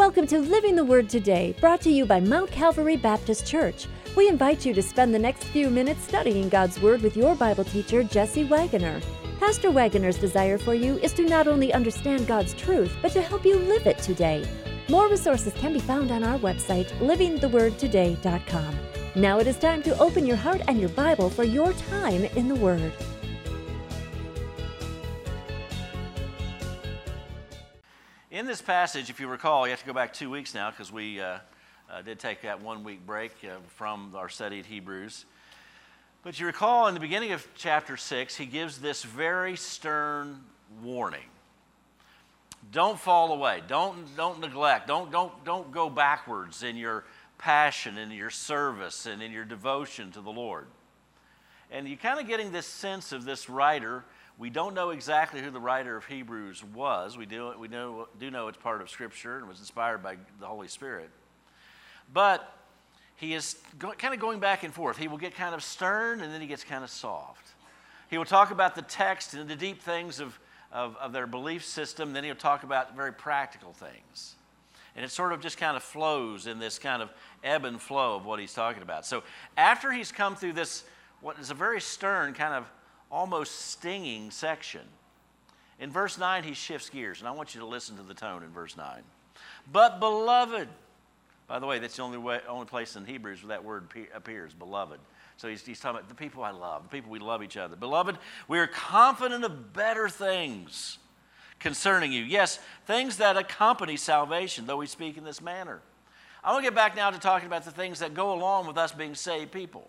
Welcome 0.00 0.26
to 0.28 0.38
Living 0.38 0.76
the 0.76 0.84
Word 0.84 1.10
Today, 1.10 1.54
brought 1.60 1.82
to 1.82 1.90
you 1.90 2.06
by 2.06 2.20
Mount 2.20 2.50
Calvary 2.50 2.96
Baptist 2.96 3.46
Church. 3.46 3.86
We 4.16 4.28
invite 4.28 4.64
you 4.64 4.72
to 4.72 4.80
spend 4.80 5.12
the 5.12 5.18
next 5.18 5.44
few 5.44 5.68
minutes 5.68 6.04
studying 6.04 6.48
God's 6.48 6.80
Word 6.80 7.02
with 7.02 7.18
your 7.18 7.34
Bible 7.34 7.64
teacher, 7.64 8.02
Jesse 8.02 8.44
Wagoner. 8.44 9.02
Pastor 9.38 9.70
Wagoner's 9.70 10.16
desire 10.16 10.56
for 10.56 10.72
you 10.72 10.96
is 11.00 11.12
to 11.12 11.28
not 11.28 11.46
only 11.46 11.74
understand 11.74 12.26
God's 12.26 12.54
truth, 12.54 12.96
but 13.02 13.12
to 13.12 13.20
help 13.20 13.44
you 13.44 13.56
live 13.56 13.86
it 13.86 13.98
today. 13.98 14.42
More 14.88 15.06
resources 15.06 15.52
can 15.52 15.74
be 15.74 15.80
found 15.80 16.10
on 16.10 16.24
our 16.24 16.38
website, 16.38 16.88
livingthewordtoday.com. 17.00 18.78
Now 19.16 19.38
it 19.38 19.46
is 19.46 19.58
time 19.58 19.82
to 19.82 19.98
open 19.98 20.24
your 20.24 20.36
heart 20.36 20.62
and 20.66 20.80
your 20.80 20.88
Bible 20.88 21.28
for 21.28 21.44
your 21.44 21.74
time 21.74 22.24
in 22.24 22.48
the 22.48 22.54
Word. 22.54 22.94
In 28.40 28.46
this 28.46 28.62
passage, 28.62 29.10
if 29.10 29.20
you 29.20 29.28
recall, 29.28 29.66
you 29.66 29.70
have 29.70 29.80
to 29.80 29.86
go 29.86 29.92
back 29.92 30.14
two 30.14 30.30
weeks 30.30 30.54
now 30.54 30.70
because 30.70 30.90
we 30.90 31.20
uh, 31.20 31.40
uh, 31.90 32.00
did 32.00 32.18
take 32.18 32.40
that 32.40 32.62
one 32.62 32.84
week 32.84 33.04
break 33.04 33.32
uh, 33.44 33.56
from 33.66 34.14
our 34.16 34.30
study 34.30 34.58
at 34.58 34.64
Hebrews. 34.64 35.26
But 36.22 36.40
you 36.40 36.46
recall 36.46 36.86
in 36.86 36.94
the 36.94 37.00
beginning 37.00 37.32
of 37.32 37.46
chapter 37.54 37.98
6, 37.98 38.36
he 38.36 38.46
gives 38.46 38.78
this 38.78 39.02
very 39.02 39.56
stern 39.56 40.40
warning. 40.82 41.26
Don't 42.72 42.98
fall 42.98 43.30
away. 43.34 43.60
Don't, 43.68 44.16
don't 44.16 44.40
neglect. 44.40 44.88
Don't, 44.88 45.12
don't, 45.12 45.44
don't 45.44 45.70
go 45.70 45.90
backwards 45.90 46.62
in 46.62 46.76
your 46.76 47.04
passion, 47.36 47.98
in 47.98 48.10
your 48.10 48.30
service, 48.30 49.04
and 49.04 49.22
in 49.22 49.32
your 49.32 49.44
devotion 49.44 50.12
to 50.12 50.22
the 50.22 50.32
Lord. 50.32 50.64
And 51.70 51.86
you're 51.88 51.96
kind 51.96 52.20
of 52.20 52.26
getting 52.26 52.52
this 52.52 52.66
sense 52.66 53.12
of 53.12 53.24
this 53.24 53.48
writer 53.48 54.04
we 54.40 54.48
don't 54.48 54.72
know 54.72 54.88
exactly 54.88 55.42
who 55.42 55.50
the 55.50 55.60
writer 55.60 55.98
of 55.98 56.06
Hebrews 56.06 56.64
was. 56.64 57.18
We 57.18 57.26
do, 57.26 57.52
we 57.58 57.68
know, 57.68 58.08
do 58.18 58.30
know 58.30 58.48
it's 58.48 58.56
part 58.56 58.80
of 58.80 58.88
Scripture 58.88 59.36
and 59.36 59.46
was 59.46 59.58
inspired 59.60 60.02
by 60.02 60.16
the 60.40 60.46
Holy 60.46 60.66
Spirit. 60.66 61.10
But 62.10 62.50
he 63.16 63.34
is 63.34 63.58
go, 63.78 63.92
kind 63.92 64.14
of 64.14 64.18
going 64.18 64.40
back 64.40 64.62
and 64.62 64.72
forth. 64.72 64.96
He 64.96 65.08
will 65.08 65.18
get 65.18 65.34
kind 65.34 65.54
of 65.54 65.62
stern 65.62 66.22
and 66.22 66.32
then 66.32 66.40
he 66.40 66.46
gets 66.46 66.64
kind 66.64 66.82
of 66.82 66.88
soft. 66.88 67.48
He 68.08 68.16
will 68.16 68.24
talk 68.24 68.50
about 68.50 68.74
the 68.74 68.80
text 68.80 69.34
and 69.34 69.46
the 69.46 69.54
deep 69.54 69.82
things 69.82 70.20
of, 70.20 70.40
of, 70.72 70.96
of 70.96 71.12
their 71.12 71.26
belief 71.26 71.62
system. 71.62 72.14
Then 72.14 72.24
he'll 72.24 72.34
talk 72.34 72.62
about 72.62 72.96
very 72.96 73.12
practical 73.12 73.74
things. 73.74 74.36
And 74.96 75.04
it 75.04 75.10
sort 75.10 75.34
of 75.34 75.42
just 75.42 75.58
kind 75.58 75.76
of 75.76 75.82
flows 75.82 76.46
in 76.46 76.58
this 76.58 76.78
kind 76.78 77.02
of 77.02 77.10
ebb 77.44 77.66
and 77.66 77.78
flow 77.78 78.16
of 78.16 78.24
what 78.24 78.40
he's 78.40 78.54
talking 78.54 78.82
about. 78.82 79.04
So 79.04 79.22
after 79.58 79.92
he's 79.92 80.10
come 80.10 80.34
through 80.34 80.54
this, 80.54 80.84
what 81.20 81.38
is 81.38 81.50
a 81.50 81.54
very 81.54 81.80
stern 81.80 82.32
kind 82.34 82.54
of 82.54 82.70
almost 83.10 83.70
stinging 83.70 84.30
section. 84.30 84.82
In 85.78 85.90
verse 85.90 86.18
9, 86.18 86.44
he 86.44 86.54
shifts 86.54 86.90
gears, 86.90 87.20
and 87.20 87.28
I 87.28 87.32
want 87.32 87.54
you 87.54 87.60
to 87.60 87.66
listen 87.66 87.96
to 87.96 88.02
the 88.02 88.14
tone 88.14 88.42
in 88.42 88.50
verse 88.50 88.76
9. 88.76 89.02
But, 89.72 89.98
beloved, 89.98 90.68
by 91.46 91.58
the 91.58 91.66
way, 91.66 91.78
that's 91.78 91.96
the 91.96 92.02
only, 92.02 92.18
way, 92.18 92.40
only 92.48 92.66
place 92.66 92.96
in 92.96 93.04
Hebrews 93.04 93.42
where 93.42 93.48
that 93.48 93.64
word 93.64 93.88
appears, 94.14 94.52
beloved. 94.54 95.00
So 95.36 95.48
he's, 95.48 95.64
he's 95.64 95.80
talking 95.80 95.98
about 95.98 96.08
the 96.08 96.14
people 96.14 96.44
I 96.44 96.50
love, 96.50 96.82
the 96.82 96.88
people 96.90 97.10
we 97.10 97.18
love 97.18 97.42
each 97.42 97.56
other. 97.56 97.76
Beloved, 97.76 98.18
we 98.46 98.58
are 98.58 98.66
confident 98.66 99.42
of 99.42 99.72
better 99.72 100.08
things 100.08 100.98
concerning 101.58 102.12
you. 102.12 102.22
Yes, 102.22 102.58
things 102.86 103.16
that 103.16 103.36
accompany 103.36 103.96
salvation, 103.96 104.66
though 104.66 104.76
we 104.76 104.86
speak 104.86 105.16
in 105.16 105.24
this 105.24 105.40
manner. 105.40 105.80
I 106.44 106.52
want 106.52 106.64
to 106.64 106.70
get 106.70 106.74
back 106.74 106.94
now 106.94 107.10
to 107.10 107.18
talking 107.18 107.46
about 107.46 107.64
the 107.64 107.70
things 107.70 108.00
that 108.00 108.14
go 108.14 108.32
along 108.32 108.66
with 108.66 108.78
us 108.78 108.92
being 108.92 109.14
saved 109.14 109.50
people. 109.50 109.88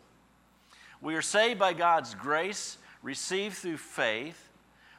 We 1.01 1.15
are 1.15 1.21
saved 1.21 1.59
by 1.59 1.73
God's 1.73 2.13
grace 2.15 2.77
received 3.01 3.57
through 3.57 3.77
faith. 3.77 4.49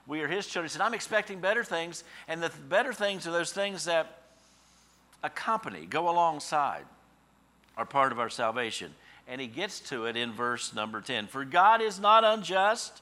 We 0.06 0.20
are 0.22 0.28
his 0.28 0.46
children. 0.46 0.68
He 0.68 0.72
said, 0.72 0.82
I'm 0.82 0.94
expecting 0.94 1.40
better 1.40 1.62
things, 1.62 2.02
and 2.26 2.42
the 2.42 2.50
better 2.68 2.92
things 2.92 3.26
are 3.26 3.30
those 3.30 3.52
things 3.52 3.84
that 3.84 4.18
accompany, 5.22 5.86
go 5.86 6.08
alongside, 6.08 6.84
are 7.76 7.86
part 7.86 8.10
of 8.10 8.18
our 8.18 8.30
salvation. 8.30 8.92
And 9.28 9.40
he 9.40 9.46
gets 9.46 9.78
to 9.90 10.06
it 10.06 10.16
in 10.16 10.32
verse 10.32 10.74
number 10.74 11.00
10. 11.00 11.28
For 11.28 11.44
God 11.44 11.80
is 11.80 12.00
not 12.00 12.24
unjust 12.24 13.00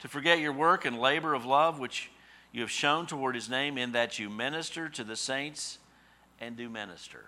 to 0.00 0.08
forget 0.08 0.40
your 0.40 0.52
work 0.52 0.84
and 0.84 0.98
labor 0.98 1.34
of 1.34 1.44
love, 1.44 1.78
which 1.78 2.10
you 2.50 2.60
have 2.62 2.70
shown 2.70 3.06
toward 3.06 3.36
his 3.36 3.48
name, 3.48 3.78
in 3.78 3.92
that 3.92 4.18
you 4.18 4.28
minister 4.28 4.88
to 4.88 5.04
the 5.04 5.16
saints 5.16 5.78
and 6.40 6.56
do 6.56 6.68
minister. 6.68 7.26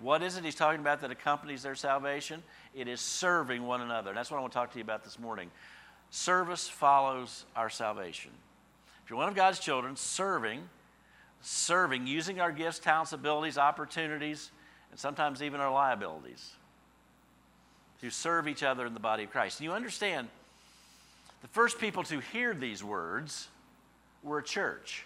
What 0.00 0.22
is 0.22 0.36
it 0.36 0.44
he's 0.44 0.54
talking 0.54 0.80
about 0.80 1.00
that 1.02 1.10
accompanies 1.10 1.62
their 1.62 1.74
salvation? 1.74 2.42
It 2.74 2.88
is 2.88 3.00
serving 3.00 3.64
one 3.64 3.80
another. 3.80 4.10
And 4.10 4.18
that's 4.18 4.30
what 4.30 4.38
I 4.38 4.40
want 4.40 4.52
to 4.52 4.58
talk 4.58 4.72
to 4.72 4.78
you 4.78 4.84
about 4.84 5.04
this 5.04 5.18
morning. 5.18 5.50
Service 6.10 6.68
follows 6.68 7.44
our 7.56 7.70
salvation. 7.70 8.30
If 9.04 9.10
you're 9.10 9.18
one 9.18 9.28
of 9.28 9.34
God's 9.34 9.58
children, 9.58 9.96
serving, 9.96 10.60
serving, 11.40 12.06
using 12.06 12.40
our 12.40 12.50
gifts, 12.50 12.78
talents, 12.78 13.12
abilities, 13.12 13.58
opportunities, 13.58 14.50
and 14.90 14.98
sometimes 14.98 15.42
even 15.42 15.60
our 15.60 15.72
liabilities 15.72 16.52
to 18.00 18.10
serve 18.10 18.48
each 18.48 18.62
other 18.62 18.86
in 18.86 18.94
the 18.94 19.00
body 19.00 19.24
of 19.24 19.30
Christ. 19.30 19.60
And 19.60 19.64
you 19.64 19.72
understand, 19.72 20.28
the 21.42 21.48
first 21.48 21.78
people 21.78 22.02
to 22.04 22.20
hear 22.20 22.54
these 22.54 22.82
words 22.82 23.48
were 24.22 24.38
a 24.38 24.42
church. 24.42 25.04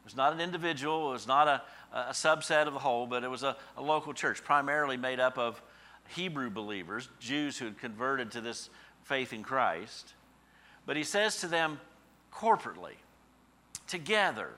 It 0.00 0.04
was 0.04 0.16
not 0.16 0.32
an 0.32 0.40
individual, 0.40 1.10
it 1.10 1.12
was 1.12 1.26
not 1.26 1.48
a, 1.48 1.62
a 1.94 2.12
subset 2.12 2.66
of 2.66 2.72
the 2.72 2.80
whole, 2.80 3.06
but 3.06 3.22
it 3.22 3.30
was 3.30 3.42
a, 3.42 3.56
a 3.76 3.82
local 3.82 4.12
church, 4.12 4.42
primarily 4.42 4.96
made 4.96 5.20
up 5.20 5.38
of 5.38 5.62
Hebrew 6.08 6.50
believers, 6.50 7.08
Jews 7.20 7.56
who 7.56 7.66
had 7.66 7.78
converted 7.78 8.32
to 8.32 8.40
this 8.40 8.68
faith 9.04 9.32
in 9.32 9.42
Christ. 9.42 10.12
But 10.86 10.96
he 10.96 11.04
says 11.04 11.40
to 11.40 11.46
them 11.46 11.80
corporately, 12.32 12.94
together, 13.86 14.50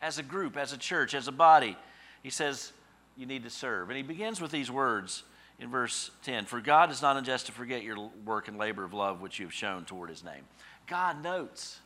as 0.00 0.18
a 0.18 0.22
group, 0.22 0.56
as 0.56 0.72
a 0.72 0.78
church, 0.78 1.14
as 1.14 1.28
a 1.28 1.32
body, 1.32 1.76
he 2.22 2.30
says, 2.30 2.72
You 3.16 3.26
need 3.26 3.44
to 3.44 3.50
serve. 3.50 3.90
And 3.90 3.96
he 3.96 4.02
begins 4.02 4.40
with 4.40 4.50
these 4.50 4.70
words 4.70 5.22
in 5.60 5.70
verse 5.70 6.10
10 6.24 6.46
For 6.46 6.60
God 6.60 6.90
is 6.90 7.02
not 7.02 7.16
unjust 7.16 7.46
to 7.46 7.52
forget 7.52 7.82
your 7.82 8.10
work 8.24 8.48
and 8.48 8.58
labor 8.58 8.82
of 8.82 8.92
love 8.92 9.20
which 9.20 9.38
you 9.38 9.46
have 9.46 9.54
shown 9.54 9.84
toward 9.84 10.10
his 10.10 10.24
name. 10.24 10.42
God 10.86 11.22
notes, 11.22 11.80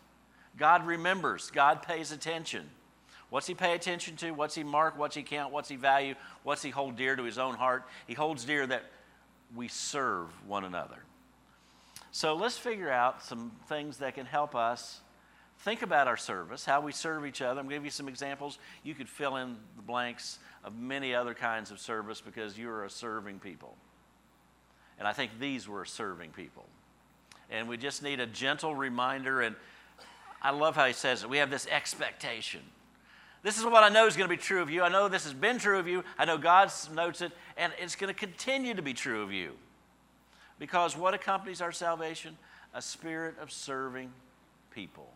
God 0.56 0.86
remembers, 0.86 1.50
God 1.50 1.82
pays 1.82 2.12
attention. 2.12 2.70
What's 3.36 3.46
he 3.46 3.52
pay 3.52 3.74
attention 3.74 4.16
to? 4.16 4.30
What's 4.30 4.54
he 4.54 4.64
mark? 4.64 4.98
What's 4.98 5.14
he 5.14 5.22
count? 5.22 5.52
What's 5.52 5.68
he 5.68 5.76
value? 5.76 6.14
What's 6.42 6.62
he 6.62 6.70
hold 6.70 6.96
dear 6.96 7.16
to 7.16 7.22
his 7.22 7.36
own 7.36 7.54
heart? 7.54 7.84
He 8.06 8.14
holds 8.14 8.46
dear 8.46 8.66
that 8.66 8.84
we 9.54 9.68
serve 9.68 10.28
one 10.48 10.64
another. 10.64 10.96
So 12.12 12.34
let's 12.34 12.56
figure 12.56 12.90
out 12.90 13.22
some 13.22 13.52
things 13.68 13.98
that 13.98 14.14
can 14.14 14.24
help 14.24 14.54
us 14.54 15.02
think 15.58 15.82
about 15.82 16.08
our 16.08 16.16
service, 16.16 16.64
how 16.64 16.80
we 16.80 16.92
serve 16.92 17.26
each 17.26 17.42
other. 17.42 17.60
I'm 17.60 17.66
going 17.66 17.68
to 17.68 17.76
give 17.76 17.84
you 17.84 17.90
some 17.90 18.08
examples. 18.08 18.58
You 18.82 18.94
could 18.94 19.06
fill 19.06 19.36
in 19.36 19.58
the 19.76 19.82
blanks 19.82 20.38
of 20.64 20.74
many 20.74 21.14
other 21.14 21.34
kinds 21.34 21.70
of 21.70 21.78
service 21.78 22.22
because 22.22 22.56
you're 22.56 22.84
a 22.84 22.90
serving 22.90 23.40
people. 23.40 23.76
And 24.98 25.06
I 25.06 25.12
think 25.12 25.32
these 25.38 25.68
were 25.68 25.84
serving 25.84 26.30
people. 26.30 26.64
And 27.50 27.68
we 27.68 27.76
just 27.76 28.02
need 28.02 28.18
a 28.18 28.26
gentle 28.26 28.74
reminder. 28.74 29.42
And 29.42 29.56
I 30.40 30.52
love 30.52 30.74
how 30.74 30.86
he 30.86 30.94
says 30.94 31.22
it. 31.22 31.28
We 31.28 31.36
have 31.36 31.50
this 31.50 31.66
expectation. 31.66 32.62
This 33.46 33.58
is 33.58 33.64
what 33.64 33.84
I 33.84 33.88
know 33.90 34.08
is 34.08 34.16
going 34.16 34.28
to 34.28 34.36
be 34.36 34.42
true 34.42 34.60
of 34.60 34.70
you. 34.70 34.82
I 34.82 34.88
know 34.88 35.06
this 35.08 35.22
has 35.22 35.32
been 35.32 35.58
true 35.58 35.78
of 35.78 35.86
you. 35.86 36.02
I 36.18 36.24
know 36.24 36.36
God 36.36 36.72
notes 36.92 37.20
it, 37.20 37.30
and 37.56 37.72
it's 37.80 37.94
going 37.94 38.12
to 38.12 38.18
continue 38.18 38.74
to 38.74 38.82
be 38.82 38.92
true 38.92 39.22
of 39.22 39.32
you. 39.32 39.52
Because 40.58 40.96
what 40.96 41.14
accompanies 41.14 41.60
our 41.60 41.70
salvation? 41.70 42.36
A 42.74 42.82
spirit 42.82 43.36
of 43.40 43.52
serving 43.52 44.10
people, 44.72 45.12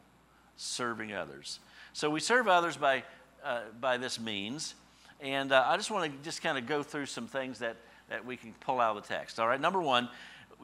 serving 0.57 1.13
others. 1.13 1.59
So 1.93 2.09
we 2.09 2.21
serve 2.21 2.47
others 2.47 2.77
by, 2.77 3.03
uh, 3.45 3.63
by 3.81 3.97
this 3.97 4.21
means. 4.21 4.77
And 5.21 5.51
uh, 5.51 5.65
I 5.67 5.77
just 5.77 5.91
want 5.91 6.13
to 6.13 6.19
just 6.23 6.41
kind 6.41 6.57
of 6.57 6.69
go 6.69 6.85
through 6.85 7.07
some 7.07 7.27
things 7.27 7.59
that, 7.59 7.75
that 8.11 8.25
we 8.25 8.37
can 8.37 8.55
pull 8.61 8.79
out 8.79 8.97
of 8.97 9.03
the 9.03 9.09
text. 9.09 9.41
All 9.41 9.49
right, 9.49 9.61
number 9.61 9.83
one, 9.83 10.09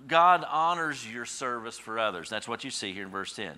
God 0.06 0.44
honors 0.48 1.04
your 1.04 1.24
service 1.24 1.76
for 1.76 1.98
others. 1.98 2.30
That's 2.30 2.46
what 2.46 2.62
you 2.62 2.70
see 2.70 2.92
here 2.92 3.02
in 3.02 3.10
verse 3.10 3.34
10. 3.34 3.56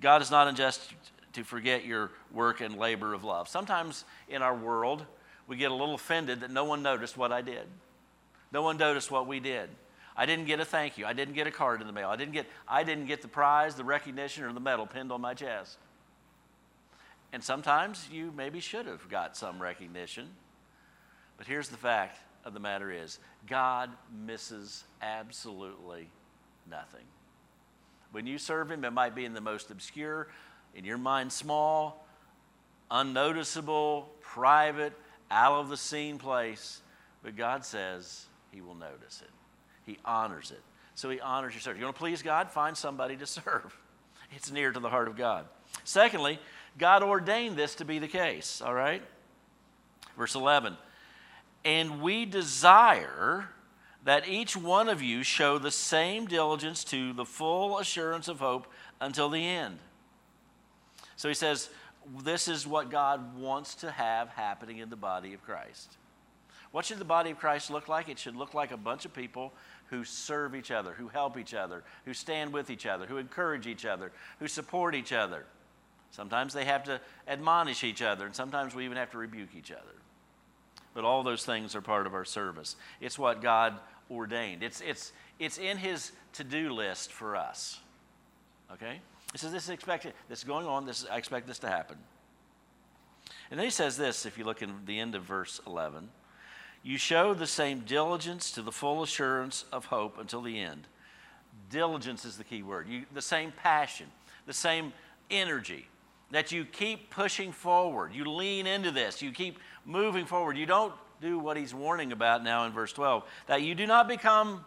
God 0.00 0.22
is 0.22 0.30
not 0.30 0.48
unjust 0.48 0.94
to 1.32 1.44
forget 1.44 1.84
your 1.84 2.10
work 2.32 2.60
and 2.60 2.76
labor 2.76 3.14
of 3.14 3.24
love. 3.24 3.48
Sometimes 3.48 4.04
in 4.28 4.42
our 4.42 4.54
world, 4.54 5.04
we 5.46 5.56
get 5.56 5.70
a 5.70 5.74
little 5.74 5.94
offended 5.94 6.40
that 6.40 6.50
no 6.50 6.64
one 6.64 6.82
noticed 6.82 7.16
what 7.16 7.32
I 7.32 7.42
did. 7.42 7.66
No 8.52 8.62
one 8.62 8.76
noticed 8.76 9.10
what 9.10 9.26
we 9.26 9.40
did. 9.40 9.70
I 10.16 10.26
didn't 10.26 10.44
get 10.44 10.60
a 10.60 10.64
thank 10.64 10.98
you. 10.98 11.06
I 11.06 11.14
didn't 11.14 11.34
get 11.34 11.46
a 11.46 11.50
card 11.50 11.80
in 11.80 11.86
the 11.86 11.92
mail. 11.92 12.10
I 12.10 12.16
didn't 12.16 12.32
get, 12.32 12.46
I 12.68 12.84
didn't 12.84 13.06
get 13.06 13.22
the 13.22 13.28
prize, 13.28 13.74
the 13.74 13.84
recognition, 13.84 14.44
or 14.44 14.52
the 14.52 14.60
medal 14.60 14.86
pinned 14.86 15.10
on 15.10 15.20
my 15.20 15.32
chest. 15.34 15.78
And 17.32 17.42
sometimes 17.42 18.08
you 18.12 18.30
maybe 18.36 18.60
should 18.60 18.86
have 18.86 19.08
got 19.08 19.36
some 19.36 19.60
recognition. 19.60 20.28
But 21.38 21.46
here's 21.46 21.68
the 21.68 21.78
fact 21.78 22.18
of 22.44 22.52
the 22.52 22.60
matter 22.60 22.90
is 22.90 23.18
God 23.46 23.90
misses 24.12 24.84
absolutely 25.00 26.10
nothing. 26.70 27.06
When 28.12 28.26
you 28.26 28.36
serve 28.36 28.70
him, 28.70 28.84
it 28.84 28.92
might 28.92 29.14
be 29.14 29.24
in 29.24 29.32
the 29.32 29.40
most 29.40 29.70
obscure, 29.70 30.28
in 30.74 30.84
your 30.84 30.98
mind 30.98 31.32
small, 31.32 32.06
unnoticeable, 32.90 34.10
private, 34.20 34.92
out 35.30 35.60
of 35.60 35.68
the 35.68 35.76
scene 35.76 36.18
place. 36.18 36.80
But 37.22 37.36
God 37.36 37.64
says 37.64 38.26
He 38.50 38.60
will 38.60 38.74
notice 38.74 39.22
it, 39.22 39.30
He 39.84 39.98
honors 40.04 40.50
it. 40.50 40.60
So 40.94 41.10
He 41.10 41.20
honors 41.20 41.54
your 41.54 41.60
service. 41.60 41.78
You 41.78 41.86
want 41.86 41.96
to 41.96 42.00
please 42.00 42.22
God? 42.22 42.50
Find 42.50 42.76
somebody 42.76 43.16
to 43.16 43.26
serve. 43.26 43.76
It's 44.34 44.50
near 44.50 44.72
to 44.72 44.80
the 44.80 44.88
heart 44.88 45.08
of 45.08 45.16
God. 45.16 45.46
Secondly, 45.84 46.38
God 46.78 47.02
ordained 47.02 47.56
this 47.56 47.74
to 47.76 47.84
be 47.84 47.98
the 47.98 48.08
case, 48.08 48.62
all 48.64 48.74
right? 48.74 49.02
Verse 50.16 50.34
11, 50.34 50.76
and 51.64 52.02
we 52.02 52.24
desire 52.26 53.48
that 54.04 54.28
each 54.28 54.56
one 54.56 54.88
of 54.88 55.00
you 55.00 55.22
show 55.22 55.58
the 55.58 55.70
same 55.70 56.26
diligence 56.26 56.84
to 56.84 57.12
the 57.12 57.24
full 57.24 57.78
assurance 57.78 58.28
of 58.28 58.40
hope 58.40 58.66
until 59.00 59.28
the 59.28 59.46
end. 59.46 59.78
So 61.22 61.28
he 61.28 61.36
says, 61.36 61.68
this 62.24 62.48
is 62.48 62.66
what 62.66 62.90
God 62.90 63.38
wants 63.38 63.76
to 63.76 63.92
have 63.92 64.28
happening 64.30 64.78
in 64.78 64.90
the 64.90 64.96
body 64.96 65.34
of 65.34 65.44
Christ. 65.44 65.96
What 66.72 66.84
should 66.84 66.98
the 66.98 67.04
body 67.04 67.30
of 67.30 67.38
Christ 67.38 67.70
look 67.70 67.86
like? 67.86 68.08
It 68.08 68.18
should 68.18 68.34
look 68.34 68.54
like 68.54 68.72
a 68.72 68.76
bunch 68.76 69.04
of 69.04 69.14
people 69.14 69.52
who 69.86 70.02
serve 70.02 70.56
each 70.56 70.72
other, 70.72 70.94
who 70.94 71.06
help 71.06 71.38
each 71.38 71.54
other, 71.54 71.84
who 72.06 72.12
stand 72.12 72.52
with 72.52 72.70
each 72.70 72.86
other, 72.86 73.06
who 73.06 73.18
encourage 73.18 73.68
each 73.68 73.84
other, 73.84 74.10
who 74.40 74.48
support 74.48 74.96
each 74.96 75.12
other. 75.12 75.44
Sometimes 76.10 76.54
they 76.54 76.64
have 76.64 76.82
to 76.86 77.00
admonish 77.28 77.84
each 77.84 78.02
other, 78.02 78.26
and 78.26 78.34
sometimes 78.34 78.74
we 78.74 78.84
even 78.84 78.96
have 78.96 79.12
to 79.12 79.18
rebuke 79.18 79.54
each 79.56 79.70
other. 79.70 79.94
But 80.92 81.04
all 81.04 81.22
those 81.22 81.44
things 81.44 81.76
are 81.76 81.80
part 81.80 82.08
of 82.08 82.14
our 82.14 82.24
service. 82.24 82.74
It's 83.00 83.16
what 83.16 83.40
God 83.40 83.78
ordained, 84.10 84.64
it's, 84.64 84.80
it's, 84.80 85.12
it's 85.38 85.58
in 85.58 85.76
His 85.78 86.10
to 86.32 86.42
do 86.42 86.72
list 86.72 87.12
for 87.12 87.36
us. 87.36 87.78
Okay? 88.72 88.98
He 89.32 89.38
says, 89.38 89.52
This 89.52 89.64
is 89.64 89.70
expected, 89.70 90.14
this 90.28 90.38
is 90.38 90.44
going 90.44 90.66
on, 90.66 90.86
this, 90.86 91.06
I 91.10 91.16
expect 91.16 91.46
this 91.46 91.58
to 91.60 91.68
happen. 91.68 91.96
And 93.50 93.58
then 93.58 93.66
he 93.66 93.70
says 93.70 93.98
this, 93.98 94.24
if 94.24 94.38
you 94.38 94.44
look 94.44 94.62
in 94.62 94.72
the 94.86 94.98
end 94.98 95.14
of 95.14 95.24
verse 95.24 95.60
11 95.66 96.08
You 96.82 96.96
show 96.96 97.34
the 97.34 97.46
same 97.46 97.80
diligence 97.80 98.50
to 98.52 98.62
the 98.62 98.72
full 98.72 99.02
assurance 99.02 99.66
of 99.70 99.84
hope 99.84 100.18
until 100.18 100.40
the 100.40 100.58
end. 100.58 100.86
Diligence 101.70 102.24
is 102.24 102.38
the 102.38 102.44
key 102.44 102.62
word. 102.62 102.88
You, 102.88 103.04
the 103.12 103.22
same 103.22 103.52
passion, 103.52 104.06
the 104.46 104.54
same 104.54 104.92
energy, 105.30 105.86
that 106.30 106.50
you 106.50 106.64
keep 106.64 107.10
pushing 107.10 107.52
forward. 107.52 108.14
You 108.14 108.24
lean 108.24 108.66
into 108.66 108.90
this. 108.90 109.20
You 109.20 109.32
keep 109.32 109.58
moving 109.84 110.24
forward. 110.24 110.56
You 110.56 110.64
don't 110.64 110.94
do 111.20 111.38
what 111.38 111.58
he's 111.58 111.74
warning 111.74 112.10
about 112.10 112.42
now 112.42 112.64
in 112.64 112.72
verse 112.72 112.92
12 112.92 113.22
that 113.48 113.60
you 113.60 113.74
do 113.74 113.86
not 113.86 114.08
become 114.08 114.64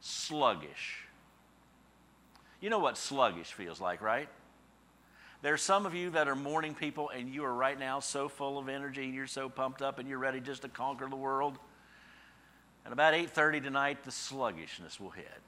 sluggish. 0.00 1.03
You 2.64 2.70
know 2.70 2.78
what 2.78 2.96
sluggish 2.96 3.52
feels 3.52 3.78
like, 3.78 4.00
right? 4.00 4.26
There's 5.42 5.60
some 5.60 5.84
of 5.84 5.94
you 5.94 6.08
that 6.12 6.28
are 6.28 6.34
morning 6.34 6.74
people 6.74 7.10
and 7.10 7.28
you 7.28 7.44
are 7.44 7.52
right 7.52 7.78
now 7.78 8.00
so 8.00 8.26
full 8.26 8.58
of 8.58 8.70
energy 8.70 9.04
and 9.04 9.14
you're 9.14 9.26
so 9.26 9.50
pumped 9.50 9.82
up 9.82 9.98
and 9.98 10.08
you're 10.08 10.18
ready 10.18 10.40
just 10.40 10.62
to 10.62 10.70
conquer 10.70 11.06
the 11.06 11.14
world. 11.14 11.58
And 12.86 12.94
about 12.94 13.12
8:30 13.12 13.62
tonight 13.62 14.02
the 14.04 14.10
sluggishness 14.10 14.98
will 14.98 15.10
hit. 15.10 15.42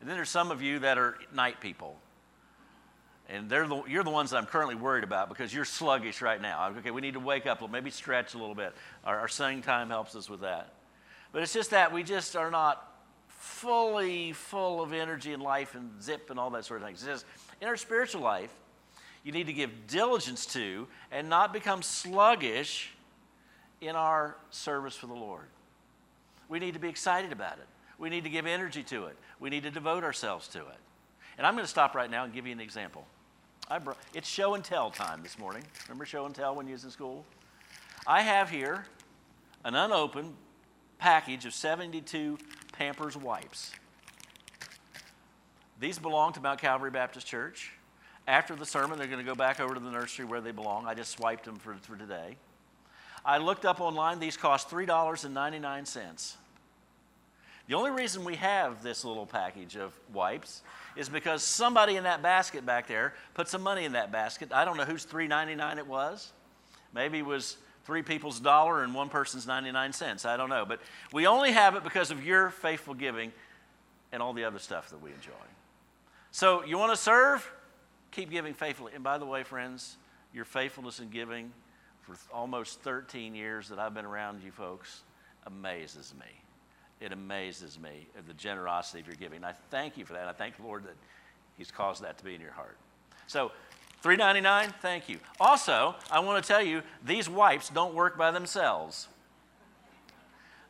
And 0.00 0.10
then 0.10 0.16
there's 0.16 0.28
some 0.28 0.50
of 0.50 0.60
you 0.60 0.80
that 0.80 0.98
are 0.98 1.16
night 1.32 1.62
people 1.62 1.96
and 3.30 3.48
the, 3.48 3.84
you're 3.88 4.04
the 4.04 4.10
ones 4.10 4.32
that 4.32 4.36
I'm 4.36 4.46
currently 4.46 4.74
worried 4.74 5.02
about 5.02 5.30
because 5.30 5.54
you're 5.54 5.64
sluggish 5.64 6.20
right 6.20 6.42
now. 6.42 6.74
Okay, 6.76 6.90
we 6.90 7.00
need 7.00 7.14
to 7.14 7.20
wake 7.20 7.46
up, 7.46 7.62
maybe 7.70 7.88
stretch 7.88 8.34
a 8.34 8.38
little 8.38 8.54
bit. 8.54 8.74
Our, 9.02 9.18
our 9.18 9.28
time 9.28 9.88
helps 9.88 10.14
us 10.14 10.28
with 10.28 10.42
that. 10.42 10.74
But 11.32 11.42
it's 11.42 11.54
just 11.54 11.70
that 11.70 11.90
we 11.90 12.02
just 12.02 12.36
are 12.36 12.50
not 12.50 12.93
fully 13.44 14.32
full 14.32 14.80
of 14.80 14.94
energy 14.94 15.34
and 15.34 15.42
life 15.42 15.74
and 15.74 16.02
zip 16.02 16.30
and 16.30 16.40
all 16.40 16.48
that 16.50 16.64
sort 16.64 16.80
of 16.80 16.86
things. 16.86 17.02
It 17.02 17.06
says 17.06 17.24
in 17.60 17.68
our 17.68 17.76
spiritual 17.76 18.22
life, 18.22 18.50
you 19.22 19.32
need 19.32 19.46
to 19.46 19.52
give 19.52 19.86
diligence 19.86 20.46
to 20.46 20.86
and 21.12 21.28
not 21.28 21.52
become 21.52 21.82
sluggish 21.82 22.92
in 23.82 23.96
our 23.96 24.36
service 24.50 24.96
for 24.96 25.06
the 25.08 25.14
Lord. 25.14 25.44
We 26.48 26.58
need 26.58 26.72
to 26.72 26.80
be 26.80 26.88
excited 26.88 27.32
about 27.32 27.58
it. 27.58 27.66
We 27.98 28.08
need 28.08 28.24
to 28.24 28.30
give 28.30 28.46
energy 28.46 28.82
to 28.84 29.06
it. 29.06 29.16
We 29.38 29.50
need 29.50 29.62
to 29.64 29.70
devote 29.70 30.04
ourselves 30.04 30.48
to 30.48 30.60
it. 30.60 30.78
And 31.36 31.46
I'm 31.46 31.54
going 31.54 31.64
to 31.64 31.70
stop 31.70 31.94
right 31.94 32.10
now 32.10 32.24
and 32.24 32.32
give 32.32 32.46
you 32.46 32.52
an 32.52 32.60
example. 32.60 33.06
It's 34.14 34.28
show 34.28 34.54
and 34.54 34.64
tell 34.64 34.90
time 34.90 35.22
this 35.22 35.38
morning. 35.38 35.64
Remember 35.86 36.06
show 36.06 36.24
and 36.24 36.34
tell 36.34 36.54
when 36.54 36.66
you 36.66 36.72
was 36.72 36.84
in 36.84 36.90
school? 36.90 37.24
I 38.06 38.22
have 38.22 38.48
here 38.48 38.86
an 39.64 39.74
unopened 39.74 40.34
package 40.98 41.44
of 41.44 41.52
72 41.52 42.38
Pampers 42.74 43.16
wipes. 43.16 43.72
These 45.80 45.98
belong 45.98 46.32
to 46.34 46.40
Mount 46.40 46.60
Calvary 46.60 46.90
Baptist 46.90 47.26
Church. 47.26 47.72
After 48.26 48.56
the 48.56 48.66
sermon, 48.66 48.98
they're 48.98 49.06
going 49.06 49.18
to 49.18 49.24
go 49.24 49.34
back 49.34 49.60
over 49.60 49.74
to 49.74 49.80
the 49.80 49.90
nursery 49.90 50.24
where 50.24 50.40
they 50.40 50.50
belong. 50.50 50.86
I 50.86 50.94
just 50.94 51.12
swiped 51.12 51.44
them 51.44 51.56
for, 51.56 51.74
for 51.82 51.96
today. 51.96 52.36
I 53.24 53.38
looked 53.38 53.64
up 53.64 53.80
online, 53.80 54.18
these 54.18 54.36
cost 54.36 54.70
$3.99. 54.70 56.34
The 57.66 57.74
only 57.74 57.90
reason 57.90 58.24
we 58.24 58.36
have 58.36 58.82
this 58.82 59.04
little 59.04 59.24
package 59.24 59.76
of 59.76 59.98
wipes 60.12 60.62
is 60.96 61.08
because 61.08 61.42
somebody 61.42 61.96
in 61.96 62.04
that 62.04 62.22
basket 62.22 62.66
back 62.66 62.86
there 62.86 63.14
put 63.32 63.48
some 63.48 63.62
money 63.62 63.84
in 63.84 63.92
that 63.92 64.12
basket. 64.12 64.52
I 64.52 64.64
don't 64.64 64.76
know 64.76 64.84
whose 64.84 65.06
3.99 65.06 65.78
it 65.78 65.86
was. 65.86 66.32
Maybe 66.92 67.20
it 67.20 67.26
was 67.26 67.56
three 67.84 68.02
people's 68.02 68.40
dollar 68.40 68.82
and 68.82 68.94
one 68.94 69.08
person's 69.08 69.46
99 69.46 69.92
cents. 69.92 70.24
I 70.24 70.36
don't 70.36 70.50
know. 70.50 70.64
But 70.64 70.80
we 71.12 71.26
only 71.26 71.52
have 71.52 71.74
it 71.74 71.84
because 71.84 72.10
of 72.10 72.24
your 72.24 72.50
faithful 72.50 72.94
giving 72.94 73.32
and 74.12 74.22
all 74.22 74.32
the 74.32 74.44
other 74.44 74.58
stuff 74.58 74.90
that 74.90 75.02
we 75.02 75.10
enjoy. 75.10 75.32
So 76.30 76.64
you 76.64 76.78
want 76.78 76.92
to 76.92 76.96
serve? 76.96 77.48
Keep 78.10 78.30
giving 78.30 78.54
faithfully. 78.54 78.92
And 78.94 79.04
by 79.04 79.18
the 79.18 79.26
way, 79.26 79.42
friends, 79.42 79.96
your 80.32 80.44
faithfulness 80.44 81.00
in 81.00 81.10
giving 81.10 81.52
for 82.02 82.16
almost 82.32 82.80
13 82.82 83.34
years 83.34 83.68
that 83.68 83.78
I've 83.78 83.94
been 83.94 84.04
around 84.04 84.42
you 84.42 84.50
folks 84.50 85.02
amazes 85.46 86.14
me 86.18 86.26
it 87.04 87.12
amazes 87.12 87.78
me 87.78 88.06
uh, 88.16 88.22
the 88.26 88.34
generosity 88.34 89.00
of 89.00 89.06
your 89.06 89.16
giving. 89.16 89.36
And 89.36 89.46
I 89.46 89.52
thank 89.70 89.98
you 89.98 90.04
for 90.04 90.14
that. 90.14 90.26
I 90.26 90.32
thank 90.32 90.56
the 90.56 90.62
Lord 90.62 90.84
that 90.84 90.96
He's 91.58 91.70
caused 91.70 92.02
that 92.02 92.18
to 92.18 92.24
be 92.24 92.34
in 92.34 92.40
your 92.40 92.52
heart. 92.52 92.76
So, 93.26 93.52
three 94.04 94.16
ninety 94.16 94.42
nine. 94.42 94.70
Thank 94.82 95.08
you. 95.08 95.18
Also, 95.40 95.94
I 96.10 96.20
want 96.20 96.44
to 96.44 96.46
tell 96.46 96.62
you 96.62 96.82
these 97.02 97.26
wipes 97.26 97.70
don't 97.70 97.94
work 97.94 98.18
by 98.18 98.30
themselves. 98.30 99.08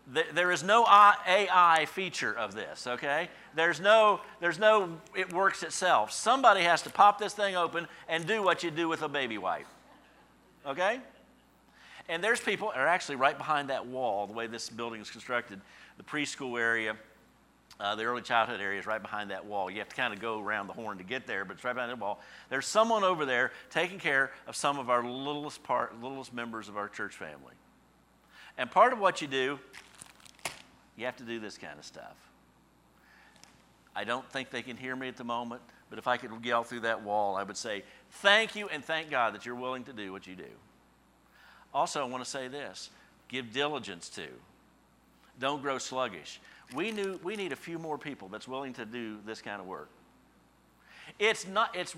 There 0.07 0.53
is 0.53 0.63
no 0.63 0.85
AI 0.87 1.87
feature 1.87 2.33
of 2.33 2.55
this, 2.55 2.87
okay? 2.87 3.29
There's 3.57 3.81
no, 3.81 4.21
there's 4.39 4.61
no, 4.61 5.01
it 5.17 5.33
works 5.33 5.65
itself. 5.65 6.13
Somebody 6.13 6.61
has 6.61 6.83
to 6.83 6.91
pop 6.91 7.19
this 7.19 7.33
thing 7.33 7.57
open 7.57 7.89
and 8.09 8.25
do 8.25 8.41
what 8.41 8.63
you 8.63 8.71
do 8.71 8.87
with 8.87 9.03
a 9.03 9.09
baby 9.09 9.39
wipe, 9.39 9.67
okay? 10.65 11.01
And 12.09 12.23
there's 12.23 12.39
people 12.39 12.71
are 12.73 12.87
actually 12.87 13.17
right 13.17 13.37
behind 13.37 13.71
that 13.71 13.85
wall, 13.85 14.29
the 14.29 14.35
way 14.35 14.47
this 14.47 14.71
building 14.71 15.01
is 15.01 15.11
constructed 15.11 15.61
the 15.97 16.05
preschool 16.05 16.61
area, 16.61 16.97
uh, 17.81 17.95
the 17.97 18.05
early 18.05 18.23
childhood 18.23 18.61
area 18.61 18.79
is 18.79 18.87
right 18.87 19.03
behind 19.03 19.31
that 19.31 19.45
wall. 19.45 19.71
You 19.71 19.79
have 19.79 19.89
to 19.89 19.97
kind 19.97 20.15
of 20.15 20.21
go 20.21 20.41
around 20.41 20.69
the 20.69 20.73
horn 20.73 20.99
to 20.99 21.05
get 21.05 21.27
there, 21.27 21.45
but 21.45 21.55
it's 21.55 21.65
right 21.65 21.75
behind 21.75 21.91
the 21.91 21.97
wall. 21.97 22.21
There's 22.49 22.67
someone 22.67 23.03
over 23.03 23.25
there 23.25 23.51
taking 23.71 23.99
care 23.99 24.31
of 24.47 24.55
some 24.55 24.79
of 24.79 24.91
our 24.91 25.05
littlest 25.05 25.63
part, 25.63 26.01
littlest 26.01 26.33
members 26.33 26.69
of 26.69 26.77
our 26.77 26.89
church 26.89 27.15
family. 27.15 27.55
And 28.57 28.71
part 28.71 28.93
of 28.93 29.01
what 29.01 29.21
you 29.21 29.27
do, 29.27 29.59
you 30.97 31.05
have 31.07 31.17
to 31.17 31.25
do 31.25 31.41
this 31.41 31.59
kind 31.59 31.79
of 31.79 31.85
stuff. 31.85 32.17
I 33.97 34.05
don't 34.05 34.29
think 34.31 34.51
they 34.51 34.63
can 34.63 34.77
hear 34.77 34.95
me 34.95 35.09
at 35.09 35.17
the 35.17 35.25
moment, 35.25 35.63
but 35.91 35.99
if 35.99 36.07
I 36.07 36.17
could 36.17 36.31
yell 36.45 36.65
through 36.65 36.81
that 36.81 37.03
wall, 37.03 37.37
I 37.37 37.43
would 37.43 37.57
say, 37.57 37.85
Thank 38.11 38.55
you 38.55 38.69
and 38.69 38.85
thank 38.85 39.11
God 39.11 39.35
that 39.35 39.45
you're 39.45 39.55
willing 39.55 39.85
to 39.85 39.93
do 39.93 40.13
what 40.13 40.27
you 40.27 40.37
do. 40.37 40.45
Also, 41.73 42.01
I 42.01 42.05
want 42.05 42.23
to 42.23 42.31
say 42.31 42.47
this 42.47 42.91
give 43.29 43.53
diligence 43.53 44.09
to 44.11 44.29
don't 45.39 45.63
grow 45.63 45.79
sluggish. 45.79 46.41
We, 46.75 46.91
knew, 46.91 47.19
we 47.23 47.37
need 47.37 47.53
a 47.53 47.57
few 47.57 47.79
more 47.79 47.99
people 47.99 48.29
that's 48.29 48.49
willing 48.49 48.73
to 48.75 48.87
do 48.87 49.19
this 49.27 49.43
kind 49.43 49.61
of 49.61 49.67
work. 49.67 49.91
It's, 51.19 51.47
not, 51.47 51.77
it's, 51.77 51.95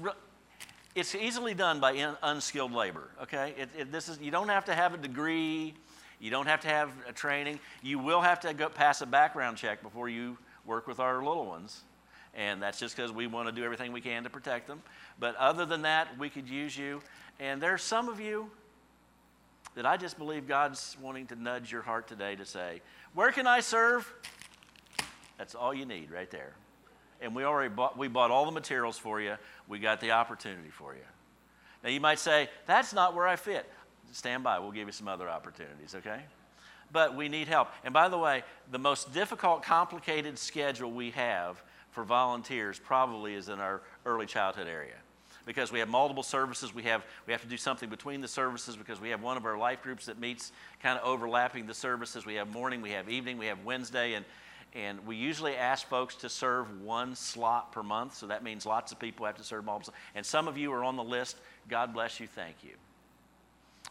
it's 0.95 1.15
easily 1.15 1.55
done 1.55 1.81
by 1.81 1.93
in, 1.93 2.17
unskilled 2.23 2.73
labor, 2.73 3.11
okay? 3.23 3.55
It, 3.57 3.69
it, 3.79 3.93
this 3.93 4.09
is, 4.09 4.19
you 4.19 4.31
don't 4.31 4.49
have 4.49 4.65
to 4.67 4.75
have 4.75 4.95
a 4.95 4.99
degree. 4.99 5.75
You 6.21 6.31
don't 6.31 6.47
have 6.47 6.61
to 6.61 6.69
have 6.69 6.91
a 7.09 7.13
training. 7.13 7.61
You 7.83 7.99
will 7.99 8.21
have 8.21 8.41
to 8.41 8.55
go 8.55 8.69
pass 8.69 9.03
a 9.03 9.07
background 9.07 9.57
check 9.57 9.83
before 9.83 10.09
you 10.09 10.37
work 10.65 10.87
with 10.87 10.99
our 10.99 11.23
little 11.25 11.47
ones. 11.47 11.83
And 12.35 12.61
that's 12.61 12.79
just 12.79 12.97
because 12.97 13.13
we 13.13 13.27
want 13.27 13.49
to 13.49 13.53
do 13.53 13.65
everything 13.65 13.93
we 13.93 14.01
can 14.01 14.25
to 14.25 14.31
protect 14.31 14.67
them. 14.67 14.83
But 15.19 15.37
other 15.37 15.65
than 15.65 15.83
that, 15.83 16.19
we 16.19 16.29
could 16.29 16.49
use 16.49 16.77
you. 16.77 17.01
And 17.41 17.63
there's 17.63 17.83
some 17.83 18.09
of 18.09 18.21
you 18.21 18.51
that 19.75 19.87
I 19.87 19.97
just 19.97 20.19
believe 20.19 20.49
God's 20.49 20.97
wanting 21.01 21.27
to 21.29 21.37
nudge 21.37 21.71
your 21.71 21.83
heart 21.83 22.09
today 22.09 22.35
to 22.37 22.45
say, 22.45 22.81
Where 23.15 23.33
can 23.33 23.47
I 23.47 23.61
serve? 23.61 24.13
That's 25.39 25.55
all 25.55 25.75
you 25.75 25.87
need 25.87 26.11
right 26.11 26.31
there. 26.31 26.55
And 27.21 27.35
we 27.35 27.45
already 27.45 27.75
bought, 27.75 27.97
we 27.97 28.09
bought 28.09 28.31
all 28.31 28.45
the 28.45 28.53
materials 28.53 28.99
for 28.99 29.21
you. 29.21 29.37
We 29.69 29.79
got 29.79 30.01
the 30.01 30.13
opportunity 30.13 30.71
for 30.71 30.95
you. 30.95 31.01
Now 31.83 31.91
you 31.91 32.01
might 32.01 32.19
say, 32.19 32.49
That's 32.67 32.93
not 32.93 33.15
where 33.15 33.27
I 33.27 33.37
fit. 33.37 33.71
Stand 34.13 34.45
by, 34.45 34.59
we'll 34.59 34.73
give 34.73 34.89
you 34.89 34.93
some 34.93 35.09
other 35.09 35.29
opportunities, 35.29 35.95
okay? 35.95 36.21
But 36.93 37.17
we 37.17 37.29
need 37.29 37.49
help. 37.49 37.69
And 37.85 37.93
by 37.93 38.09
the 38.09 38.19
way, 38.19 38.45
the 38.71 38.79
most 38.79 39.13
difficult, 39.13 39.63
complicated 39.63 40.39
schedule 40.39 40.91
we 40.91 41.11
have 41.11 41.63
for 41.91 42.05
volunteers 42.05 42.79
probably 42.79 43.35
is 43.35 43.49
in 43.49 43.59
our 43.59 43.83
early 44.05 44.27
childhood 44.27 44.69
area 44.69 44.95
because 45.45 45.73
we 45.73 45.79
have 45.79 45.89
multiple 45.89 46.23
services. 46.23 46.75
We 46.75 46.83
have, 46.85 47.05
we 47.27 47.33
have 47.33 47.43
to 47.43 47.49
do 47.49 47.57
something 47.57 47.89
between 47.89 48.21
the 48.21 48.29
services 48.29 48.77
because 48.77 49.01
we 49.01 49.11
have 49.11 49.23
one 49.23 49.37
of 49.37 49.45
our 49.45 49.57
life 49.57 49.83
groups 49.83 50.07
that 50.07 50.19
meets 50.19 50.53
kind 50.83 50.99
of 50.99 51.07
overlapping 51.07 51.67
the 51.67 51.75
services. 51.75 52.27
We 52.27 52.35
have 52.35 52.53
morning, 52.53 52.83
we 52.83 52.91
have 52.91 53.09
evening, 53.09 53.39
we 53.39 53.47
have 53.47 53.65
Wednesday, 53.65 54.15
and, 54.15 54.25
and 54.77 55.07
we 55.07 55.17
usually 55.17 55.57
ask 55.57 55.89
folks 55.89 56.15
to 56.17 56.29
serve 56.29 56.83
one 56.83 57.15
slot 57.15 57.73
per 57.73 57.83
month. 57.83 58.15
So 58.15 58.27
that 58.27 58.45
means 58.45 58.67
lots 58.67 58.93
of 58.93 58.99
people 58.99 59.25
have 59.25 59.37
to 59.39 59.43
serve 59.45 59.65
multiple. 59.65 59.95
And 60.15 60.25
some 60.25 60.49
of 60.49 60.59
you 60.59 60.71
are 60.73 60.85
on 60.85 60.97
the 60.97 61.05
list. 61.05 61.39
God 61.69 61.95
bless 61.95 62.21
you. 62.21 62.27
Thank 62.27 62.57
you. 62.63 62.73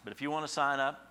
But 0.03 0.13
if 0.13 0.21
you 0.21 0.29
want 0.29 0.45
to 0.45 0.51
sign 0.51 0.79
up, 0.79 1.07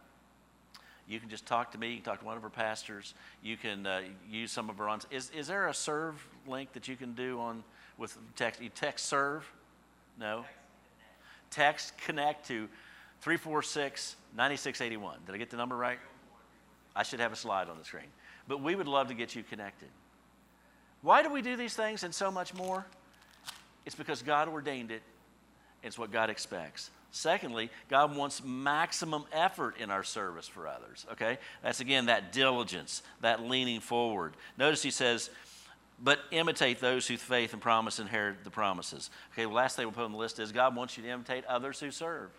you 1.09 1.19
can 1.19 1.29
just 1.29 1.45
talk 1.45 1.73
to 1.73 1.79
me. 1.79 1.91
You 1.91 1.97
can 1.97 2.05
talk 2.05 2.21
to 2.21 2.25
one 2.25 2.37
of 2.37 2.45
our 2.45 2.51
pastors. 2.51 3.15
You 3.43 3.57
can 3.57 3.85
uh, 3.85 4.03
use 4.31 4.53
some 4.53 4.71
of 4.71 4.81
our 4.81 4.89
on. 4.89 5.01
Is, 5.11 5.31
is 5.37 5.49
there 5.49 5.67
a 5.67 5.75
serve 5.75 6.25
link 6.47 6.73
that 6.75 6.87
you 6.87 6.95
can 6.95 7.13
do 7.15 7.41
on 7.41 7.65
with 7.99 8.17
text? 8.37 8.63
You 8.63 8.69
text 8.69 9.07
serve? 9.07 9.51
No. 10.21 10.45
Text 11.51 11.99
connect 11.99 12.47
to 12.47 12.69
346 13.23 14.15
9681. 14.37 15.19
Did 15.27 15.35
I 15.35 15.39
get 15.39 15.51
the 15.51 15.57
number 15.57 15.77
right? 15.77 15.99
I 16.95 17.03
should 17.03 17.21
have 17.21 17.33
a 17.33 17.37
slide 17.37 17.69
on 17.69 17.79
the 17.79 17.85
screen. 17.85 18.07
But 18.47 18.61
we 18.61 18.75
would 18.75 18.89
love 18.89 19.09
to 19.09 19.15
get 19.15 19.35
you 19.35 19.43
connected. 19.43 19.89
Why 21.03 21.23
do 21.23 21.31
we 21.31 21.43
do 21.43 21.57
these 21.57 21.75
things 21.75 22.03
and 22.05 22.15
so 22.15 22.31
much 22.31 22.55
more? 22.55 22.87
It's 23.85 23.95
because 23.95 24.23
God 24.23 24.49
ordained 24.49 24.91
it. 24.91 25.03
It's 25.83 25.99
what 25.99 26.11
God 26.11 26.31
expects. 26.31 26.91
Secondly, 27.11 27.71
God 27.89 28.17
wants 28.17 28.43
maximum 28.43 29.25
effort 29.33 29.77
in 29.79 29.91
our 29.91 30.03
service 30.03 30.49
for 30.49 30.67
others. 30.67 31.07
Okay? 31.13 31.39
That's 31.63 31.81
again 31.81 32.07
that 32.07 32.33
diligence, 32.33 33.03
that 33.21 33.43
leaning 33.43 33.81
forward. 33.81 34.35
Notice 34.59 34.83
he 34.83 34.91
says, 34.91 35.31
but 36.03 36.21
imitate 36.31 36.81
those 36.81 37.07
whose 37.07 37.23
faith 37.23 37.53
and 37.53 37.63
promise 37.63 37.99
inherit 37.99 38.43
the 38.45 38.51
promises. 38.51 39.11
Okay, 39.33 39.45
the 39.45 39.49
last 39.49 39.77
thing 39.77 39.87
we'll 39.87 39.93
put 39.93 40.05
on 40.05 40.13
the 40.13 40.19
list 40.19 40.39
is 40.39 40.53
God 40.53 40.75
wants 40.75 40.97
you 40.97 41.05
to 41.05 41.09
imitate 41.09 41.45
others 41.47 41.79
who 41.81 41.91
serve. 41.91 42.31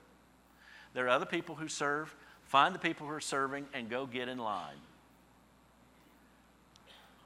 There 0.93 1.05
are 1.05 1.09
other 1.09 1.25
people 1.25 1.55
who 1.55 1.67
serve. 1.67 2.13
Find 2.55 2.73
the 2.73 2.79
people 2.79 3.05
who 3.05 3.11
are 3.11 3.19
serving 3.19 3.65
and 3.73 3.89
go 3.89 4.05
get 4.05 4.29
in 4.29 4.37
line. 4.37 4.77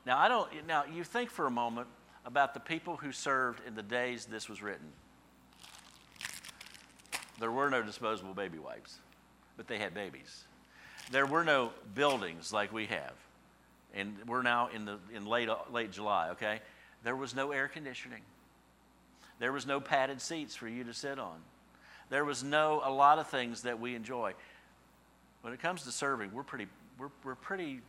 Now, 0.03 0.17
I 0.17 0.27
don't, 0.27 0.49
now 0.65 0.85
you 0.91 1.03
think 1.03 1.29
for 1.29 1.45
a 1.45 1.51
moment 1.51 1.85
about 2.25 2.55
the 2.55 2.59
people 2.59 2.97
who 2.97 3.11
served 3.11 3.61
in 3.67 3.75
the 3.75 3.83
days 3.83 4.25
this 4.25 4.49
was 4.49 4.63
written. 4.63 4.87
There 7.39 7.51
were 7.51 7.69
no 7.69 7.83
disposable 7.83 8.33
baby 8.33 8.57
wipes, 8.57 8.97
but 9.55 9.67
they 9.67 9.77
had 9.77 9.93
babies. 9.93 10.45
There 11.11 11.27
were 11.27 11.43
no 11.43 11.73
buildings 11.93 12.51
like 12.51 12.73
we 12.73 12.87
have. 12.87 13.13
And 13.93 14.15
we're 14.25 14.41
now 14.41 14.69
in, 14.73 14.85
the, 14.85 14.97
in 15.13 15.27
late, 15.27 15.49
late 15.71 15.91
July, 15.91 16.29
okay? 16.31 16.59
There 17.03 17.15
was 17.15 17.35
no 17.35 17.51
air 17.51 17.67
conditioning. 17.67 18.23
There 19.37 19.53
was 19.53 19.67
no 19.67 19.79
padded 19.79 20.21
seats 20.21 20.55
for 20.55 20.67
you 20.67 20.85
to 20.85 20.93
sit 20.95 21.19
on. 21.19 21.37
There 22.09 22.25
was 22.25 22.43
no, 22.43 22.81
a 22.83 22.89
lot 22.89 23.19
of 23.19 23.27
things 23.27 23.61
that 23.61 23.79
we 23.79 23.93
enjoy. 23.93 24.33
When 25.41 25.53
it 25.53 25.61
comes 25.61 25.83
to 25.83 25.91
serving, 25.91 26.31
we're 26.33 26.43
pretty, 26.43 26.67
we're, 26.97 27.09
we're 27.23 27.35
pretty 27.35 27.81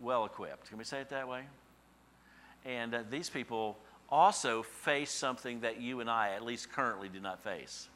well 0.00 0.24
equipped. 0.24 0.68
Can 0.68 0.78
we 0.78 0.84
say 0.84 1.00
it 1.00 1.10
that 1.10 1.28
way? 1.28 1.42
And 2.64 2.94
uh, 2.94 3.02
these 3.10 3.30
people 3.30 3.78
also 4.08 4.62
face 4.62 5.10
something 5.10 5.60
that 5.60 5.80
you 5.80 6.00
and 6.00 6.10
I, 6.10 6.30
at 6.30 6.44
least 6.44 6.72
currently, 6.72 7.08
do 7.08 7.20
not 7.20 7.42
face. 7.42 7.88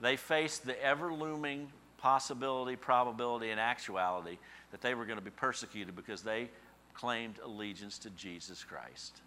They 0.00 0.16
faced 0.16 0.66
the 0.66 0.80
ever 0.82 1.12
looming 1.12 1.72
possibility, 1.98 2.76
probability, 2.76 3.50
and 3.50 3.58
actuality 3.58 4.38
that 4.70 4.80
they 4.80 4.94
were 4.94 5.06
going 5.06 5.18
to 5.18 5.24
be 5.24 5.30
persecuted 5.30 5.96
because 5.96 6.22
they 6.22 6.50
claimed 6.94 7.38
allegiance 7.42 7.98
to 7.98 8.10
Jesus 8.10 8.64
Christ. 8.64 9.20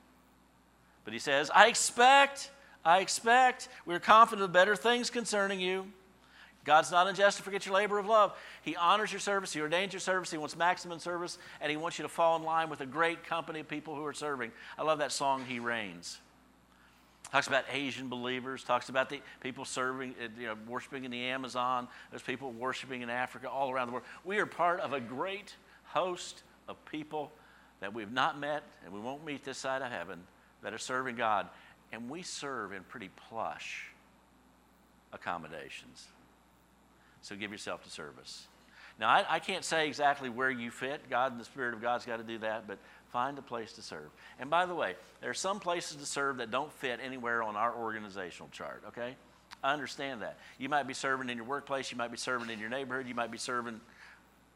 But 1.04 1.14
he 1.14 1.20
says, 1.20 1.50
I 1.54 1.68
expect, 1.68 2.52
I 2.86 3.00
expect, 3.00 3.70
we're 3.86 4.00
confident 4.00 4.46
of 4.46 4.52
better 4.52 4.76
things 4.76 5.10
concerning 5.10 5.60
you. 5.60 5.88
God's 6.70 6.92
not 6.92 7.08
unjust 7.08 7.38
to 7.38 7.44
forget 7.44 7.66
your 7.66 7.74
labor 7.74 7.98
of 7.98 8.06
love. 8.06 8.32
He 8.62 8.76
honors 8.76 9.12
your 9.12 9.20
service, 9.20 9.52
He 9.52 9.60
ordains 9.60 9.92
your 9.92 10.00
service, 10.00 10.30
He 10.30 10.38
wants 10.38 10.56
maximum 10.56 11.00
service, 11.00 11.40
and 11.62 11.72
He 11.72 11.78
wants 11.78 11.98
you 11.98 12.04
to 12.04 12.10
fall 12.10 12.36
in 12.36 12.44
line 12.44 12.70
with 12.70 12.82
a 12.82 12.86
great 12.86 13.24
company 13.24 13.62
of 13.62 13.68
people 13.68 13.96
who 13.96 14.06
are 14.06 14.14
serving. 14.14 14.52
I 14.78 14.84
love 14.84 15.00
that 15.00 15.12
song, 15.12 15.46
He 15.48 15.58
Reigns. 15.58 16.20
Talks 17.32 17.48
about 17.48 17.64
Asian 17.74 18.08
believers, 18.08 18.64
talks 18.64 18.90
about 18.90 19.10
the 19.10 19.20
people 19.42 19.66
serving, 19.66 20.14
uh, 20.24 20.28
you 20.40 20.46
know, 20.46 20.56
worshiping 20.68 21.06
in 21.06 21.10
the 21.10 21.24
Amazon. 21.24 21.88
There's 22.12 22.22
people 22.22 22.52
worshiping 22.52 23.02
in 23.02 23.10
Africa, 23.10 23.50
all 23.50 23.72
around 23.72 23.88
the 23.88 23.94
world. 23.94 24.06
We 24.24 24.38
are 24.38 24.46
part 24.46 24.80
of 24.80 24.94
a 24.94 25.00
great 25.00 25.56
host 25.86 26.44
of 26.68 26.78
people 26.86 27.32
that 27.80 27.96
we've 27.96 28.12
not 28.12 28.40
met 28.40 28.62
and 28.86 28.94
we 28.94 29.00
won't 29.00 29.26
meet 29.26 29.44
this 29.44 29.58
side 29.58 29.82
of 29.82 29.92
heaven 29.92 30.20
that 30.62 30.72
are 30.72 30.78
serving 30.78 31.16
God. 31.16 31.48
And 31.92 32.12
we 32.12 32.22
serve 32.22 32.74
in 32.74 32.84
pretty 32.84 33.10
plush 33.28 33.88
accommodations. 35.12 36.10
So 37.22 37.36
give 37.36 37.52
yourself 37.52 37.84
to 37.84 37.90
service. 37.90 38.48
Now, 39.00 39.10
I, 39.10 39.26
I, 39.30 39.40
can't 39.40 39.64
say 39.64 39.88
exactly 39.88 40.30
where 40.30 40.52
you 40.52 40.72
fit. 40.72 41.10
God 41.10 41.32
and 41.32 41.40
the 41.40 41.46
Spirit 41.46 41.74
of 41.74 41.82
God's 41.82 42.06
got 42.06 42.18
to 42.18 42.24
do 42.24 42.38
that, 42.40 42.68
but 42.68 42.80
find 43.12 43.38
a 43.38 43.42
place 43.42 43.72
to 43.74 43.82
serve. 43.82 44.10
And 44.40 44.50
by 44.50 44.66
the 44.66 44.76
way, 44.76 44.96
there 45.22 45.30
are 45.30 45.36
some 45.36 45.60
places 45.60 45.98
to 45.98 46.06
serve 46.06 46.38
that 46.38 46.52
don't 46.52 46.72
fit 46.72 47.00
anywhere 47.04 47.42
on 47.42 47.56
our 47.56 47.74
organizational 47.74 48.50
chart, 48.52 48.84
okay? 48.90 49.16
I 49.64 49.74
understand 49.74 50.22
that. 50.22 50.38
You 50.58 50.68
might 50.68 50.88
be 50.88 50.94
serving 50.94 51.30
in 51.30 51.38
your 51.38 51.46
workplace, 51.46 51.92
you 51.92 51.98
might 51.98 52.12
be 52.12 52.18
serving 52.18 52.50
in 52.50 52.60
your 52.60 52.70
neighborhood, 52.70 53.08
you 53.08 53.16
might 53.16 53.32
be 53.32 53.38
serving 53.38 53.80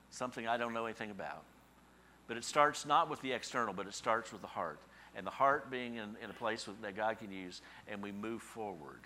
something 0.09 0.45
I 0.45 0.57
don't 0.57 0.73
know 0.73 0.85
anything 0.85 1.11
about. 1.11 1.43
But 2.27 2.37
it 2.37 2.43
starts 2.43 2.85
not 2.85 3.09
with 3.09 3.21
the 3.21 3.31
external, 3.31 3.73
but 3.73 3.87
it 3.87 3.93
starts 3.93 4.31
with 4.31 4.41
the 4.41 4.47
heart. 4.47 4.79
And 5.15 5.25
the 5.27 5.31
heart 5.31 5.69
being 5.69 5.95
in, 5.95 6.15
in 6.23 6.29
a 6.29 6.33
place 6.33 6.67
that 6.81 6.95
God 6.95 7.19
can 7.19 7.31
use, 7.31 7.61
and 7.87 8.01
we 8.01 8.11
move 8.11 8.41
forward. 8.41 9.01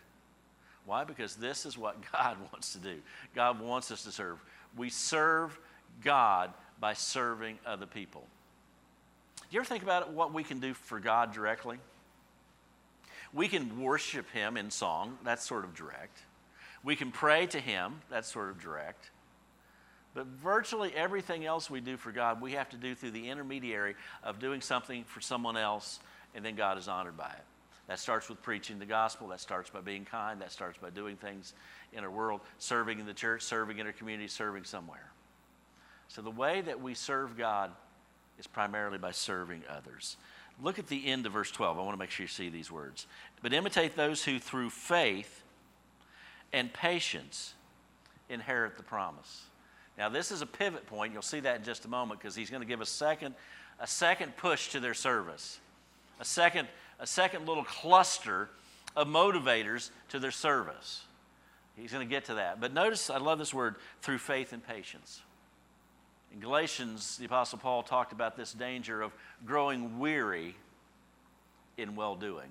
Why? 0.88 1.04
Because 1.04 1.36
this 1.36 1.66
is 1.68 1.78
what 1.78 1.98
God 2.12 2.38
wants 2.52 2.74
to 2.74 2.80
do. 2.80 2.96
God 3.36 3.62
wants 3.62 3.92
us 3.92 4.04
to 4.06 4.12
serve. 4.12 4.40
We 4.76 4.90
serve 4.90 5.60
God 6.04 6.52
by 6.80 6.94
serving 6.94 7.60
other 7.66 7.86
people. 7.86 8.26
Do 9.36 9.46
you 9.52 9.60
ever 9.60 9.68
think 9.68 9.84
about 9.84 10.14
what 10.14 10.34
we 10.34 10.44
can 10.44 10.60
do 10.60 10.74
for 10.74 11.00
God 11.00 11.34
directly? 11.34 11.78
We 13.34 13.48
can 13.48 13.82
worship 13.82 14.30
Him 14.32 14.58
in 14.58 14.72
song, 14.72 15.18
that's 15.24 15.46
sort 15.46 15.66
of 15.66 15.76
direct. 15.76 16.20
We 16.84 16.96
can 16.96 17.12
pray 17.12 17.46
to 17.48 17.60
Him, 17.60 18.02
that's 18.10 18.32
sort 18.32 18.50
of 18.50 18.62
direct. 18.62 19.12
But 20.14 20.26
virtually 20.26 20.94
everything 20.96 21.46
else 21.46 21.70
we 21.70 21.82
do 21.82 21.98
for 21.98 22.12
God, 22.12 22.42
we 22.42 22.54
have 22.54 22.70
to 22.70 22.78
do 22.78 22.96
through 22.96 23.12
the 23.12 23.30
intermediary 23.30 23.96
of 24.24 24.40
doing 24.40 24.62
something 24.62 25.04
for 25.04 25.22
someone 25.22 25.58
else, 25.58 26.00
and 26.34 26.44
then 26.46 26.56
God 26.56 26.78
is 26.78 26.88
honored 26.88 27.18
by 27.18 27.30
it. 27.30 27.44
That 27.88 28.00
starts 28.00 28.28
with 28.28 28.42
preaching 28.42 28.80
the 28.80 28.86
gospel. 28.86 29.30
That 29.30 29.40
starts 29.40 29.70
by 29.70 29.82
being 29.82 30.06
kind. 30.06 30.42
That 30.42 30.52
starts 30.52 30.78
by 30.78 30.90
doing 30.90 31.16
things 31.16 31.54
in 31.94 32.04
our 32.04 32.12
world, 32.12 32.42
serving 32.60 33.00
in 33.00 33.06
the 33.06 33.14
church, 33.14 33.42
serving 33.44 33.80
in 33.80 33.86
our 33.86 33.94
community, 33.94 34.28
serving 34.28 34.66
somewhere. 34.66 35.12
So 36.10 36.22
the 36.22 36.32
way 36.32 36.62
that 36.62 36.82
we 36.82 36.94
serve 36.94 37.38
God 37.38 37.72
is 38.40 38.48
primarily 38.48 38.98
by 38.98 39.12
serving 39.12 39.64
others. 39.70 40.18
Look 40.62 40.80
at 40.80 40.88
the 40.88 41.08
end 41.08 41.26
of 41.26 41.34
verse 41.34 41.52
12. 41.52 41.78
I 41.78 41.82
want 41.82 41.94
to 41.94 42.00
make 42.00 42.10
sure 42.10 42.24
you 42.24 42.28
see 42.28 42.50
these 42.50 42.72
words. 42.72 43.08
But 43.42 43.54
imitate 43.54 43.96
those 43.96 44.24
who 44.24 44.40
through 44.40 44.72
faith 44.72 45.44
and 46.52 46.74
patience 46.74 47.54
inherit 48.30 48.78
the 48.78 48.84
promise. 48.84 49.44
Now, 49.98 50.10
this 50.10 50.32
is 50.32 50.42
a 50.42 50.46
pivot 50.46 50.88
point. 50.88 51.14
You'll 51.14 51.22
see 51.22 51.40
that 51.42 51.58
in 51.58 51.64
just 51.64 51.86
a 51.86 51.88
moment 51.88 52.20
because 52.20 52.36
he's 52.36 52.50
going 52.50 52.62
to 52.62 52.68
give 52.68 52.82
a 52.82 52.86
second, 52.86 53.36
a 53.80 53.88
second 53.88 54.36
push 54.38 54.70
to 54.70 54.80
their 54.80 54.94
service, 54.94 55.60
a 56.20 56.26
second 56.26 56.68
a 57.00 57.08
second 57.08 57.48
little 57.48 57.64
cluster 57.64 58.50
of 58.96 59.08
motivators 59.08 59.92
to 60.10 60.20
their 60.20 60.32
service. 60.32 61.04
He's 61.76 61.92
going 61.92 62.08
to 62.08 62.10
get 62.10 62.26
to 62.26 62.36
that. 62.36 62.60
But 62.60 62.74
notice, 62.74 63.10
I 63.10 63.18
love 63.18 63.38
this 63.38 63.54
word, 63.54 63.76
through 64.02 64.18
faith 64.18 64.52
and 64.52 64.66
patience. 64.66 65.22
In 66.34 66.40
Galatians, 66.40 67.18
the 67.18 67.26
Apostle 67.26 67.60
Paul 67.60 67.84
talked 67.84 68.12
about 68.12 68.36
this 68.36 68.52
danger 68.52 69.02
of 69.02 69.14
growing 69.46 70.00
weary 70.00 70.56
in 71.78 71.96
well 71.96 72.16
doing. 72.16 72.50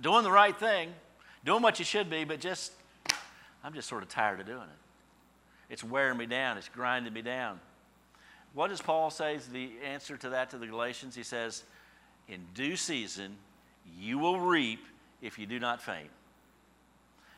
Doing 0.00 0.24
the 0.24 0.32
right 0.32 0.58
thing, 0.58 0.92
doing 1.44 1.62
what 1.62 1.78
you 1.78 1.84
should 1.84 2.10
be, 2.10 2.24
but 2.24 2.40
just, 2.40 2.72
I'm 3.62 3.72
just 3.74 3.88
sort 3.88 4.02
of 4.02 4.08
tired 4.08 4.40
of 4.40 4.46
doing 4.46 4.58
it. 4.58 5.72
It's 5.72 5.84
wearing 5.84 6.18
me 6.18 6.26
down, 6.26 6.58
it's 6.58 6.68
grinding 6.68 7.12
me 7.12 7.22
down. 7.22 7.60
What 8.54 8.68
does 8.70 8.82
Paul 8.82 9.10
say 9.10 9.36
is 9.36 9.46
the 9.46 9.70
answer 9.84 10.16
to 10.16 10.30
that 10.30 10.50
to 10.50 10.58
the 10.58 10.66
Galatians? 10.66 11.14
He 11.14 11.22
says, 11.22 11.62
in 12.30 12.46
due 12.54 12.76
season, 12.76 13.36
you 13.98 14.18
will 14.18 14.38
reap 14.38 14.84
if 15.20 15.38
you 15.38 15.46
do 15.46 15.58
not 15.58 15.82
faint. 15.82 16.10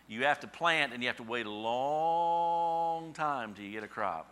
You 0.08 0.24
have 0.24 0.40
to 0.40 0.46
plant 0.46 0.92
and 0.92 1.02
you 1.02 1.08
have 1.08 1.16
to 1.16 1.22
wait 1.22 1.46
a 1.46 1.50
long 1.50 3.12
time 3.14 3.54
till 3.54 3.64
you 3.64 3.72
get 3.72 3.82
a 3.82 3.88
crop. 3.88 4.28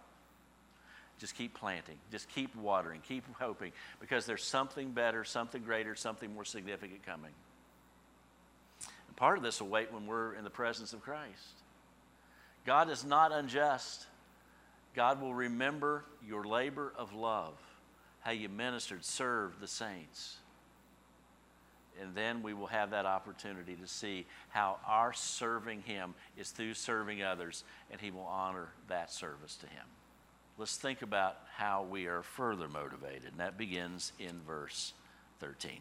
Just 1.19 1.35
keep 1.35 1.55
planting, 1.55 1.97
just 2.11 2.29
keep 2.31 2.55
watering, 2.57 3.01
keep 3.07 3.25
hoping, 3.39 3.73
because 4.01 4.25
there's 4.25 4.45
something 4.45 4.93
better, 4.93 5.23
something 5.25 5.63
greater, 5.63 5.95
something 5.95 6.33
more 6.33 6.47
significant 6.47 7.05
coming. 7.05 7.33
And 9.07 9.17
part 9.17 9.37
of 9.37 9.45
this 9.45 9.61
will 9.61 9.69
wait 9.69 9.93
when 9.93 10.07
we're 10.07 10.35
in 10.35 10.45
the 10.45 10.51
presence 10.51 10.95
of 10.95 11.03
Christ. 11.03 11.59
God 12.65 12.91
is 12.91 13.05
not 13.05 13.33
unjust. 13.33 14.07
God 14.95 15.21
will 15.21 15.35
remember 15.35 16.05
your 16.27 16.45
labor 16.45 16.93
of 16.97 17.15
love, 17.15 17.55
how 18.21 18.31
you 18.31 18.49
ministered, 18.49 19.05
served 19.05 19.61
the 19.61 19.69
saints 19.69 20.40
and 22.01 22.15
then 22.15 22.43
we 22.43 22.55
will 22.55 22.67
have 22.67 22.91
that 22.91 23.07
opportunity 23.07 23.75
to 23.77 23.87
see 23.87 24.27
how 24.49 24.79
our 24.87 25.13
serving 25.13 25.83
Him 25.83 26.15
is 26.37 26.51
through 26.51 26.75
serving 26.75 27.23
others, 27.23 27.65
and 27.91 28.01
He 28.01 28.11
will 28.11 28.27
honor 28.27 28.69
that 28.89 29.13
service 29.13 29.57
to 29.57 29.67
Him. 29.67 29.85
Let's 30.59 30.77
think 30.77 31.03
about 31.03 31.37
how 31.57 31.87
we 31.89 32.07
are 32.07 32.23
further 32.23 32.69
motivated, 32.69 33.33
and 33.33 33.41
that 33.41 33.59
begins 33.59 34.13
in 34.19 34.41
verse 34.47 34.93
13. 35.41 35.73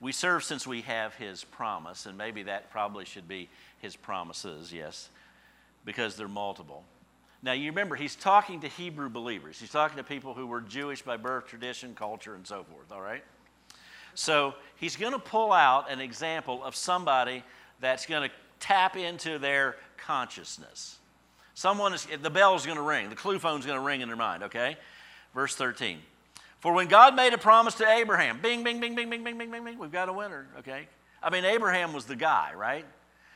We 0.00 0.12
serve 0.12 0.44
since 0.44 0.66
we 0.66 0.82
have 0.82 1.14
His 1.14 1.44
promise, 1.44 2.06
and 2.06 2.18
maybe 2.18 2.44
that 2.44 2.70
probably 2.70 3.04
should 3.04 3.28
be 3.28 3.48
His 3.80 3.96
promises, 3.96 4.72
yes. 4.72 5.08
because 5.84 6.16
they're 6.16 6.28
multiple. 6.28 6.84
Now, 7.42 7.52
you 7.52 7.70
remember, 7.70 7.96
he's 7.96 8.14
talking 8.14 8.60
to 8.60 8.68
Hebrew 8.68 9.08
believers. 9.08 9.58
He's 9.58 9.70
talking 9.70 9.96
to 9.96 10.04
people 10.04 10.32
who 10.32 10.46
were 10.46 10.60
Jewish 10.60 11.02
by 11.02 11.16
birth, 11.16 11.48
tradition, 11.48 11.94
culture, 11.94 12.36
and 12.36 12.46
so 12.46 12.62
forth, 12.62 12.92
all 12.92 13.00
right? 13.00 13.24
So 14.14 14.54
he's 14.76 14.96
going 14.96 15.12
to 15.12 15.18
pull 15.18 15.52
out 15.52 15.90
an 15.90 16.00
example 16.00 16.62
of 16.62 16.76
somebody 16.76 17.42
that's 17.80 18.06
going 18.06 18.28
to 18.28 18.34
tap 18.60 18.96
into 18.96 19.38
their 19.38 19.76
consciousness. 19.96 20.98
Someone 21.54 21.94
is, 21.94 22.06
the 22.22 22.30
bell's 22.30 22.64
going 22.64 22.78
to 22.78 22.82
ring, 22.82 23.10
the 23.10 23.16
clue 23.16 23.38
phone's 23.38 23.66
going 23.66 23.78
to 23.78 23.84
ring 23.84 24.00
in 24.00 24.08
their 24.08 24.16
mind, 24.16 24.44
okay? 24.44 24.76
Verse 25.34 25.54
13. 25.54 25.98
For 26.60 26.72
when 26.72 26.86
God 26.86 27.16
made 27.16 27.34
a 27.34 27.38
promise 27.38 27.74
to 27.76 27.88
Abraham, 27.88 28.40
bing, 28.40 28.62
bing, 28.62 28.80
bing, 28.80 28.94
bing, 28.94 29.10
bing, 29.10 29.24
bing, 29.24 29.36
bing, 29.36 29.50
bing, 29.50 29.64
bing, 29.64 29.78
we've 29.78 29.92
got 29.92 30.08
a 30.08 30.12
winner, 30.12 30.46
okay? 30.58 30.86
I 31.22 31.30
mean, 31.30 31.44
Abraham 31.44 31.92
was 31.92 32.04
the 32.04 32.16
guy, 32.16 32.52
right? 32.54 32.84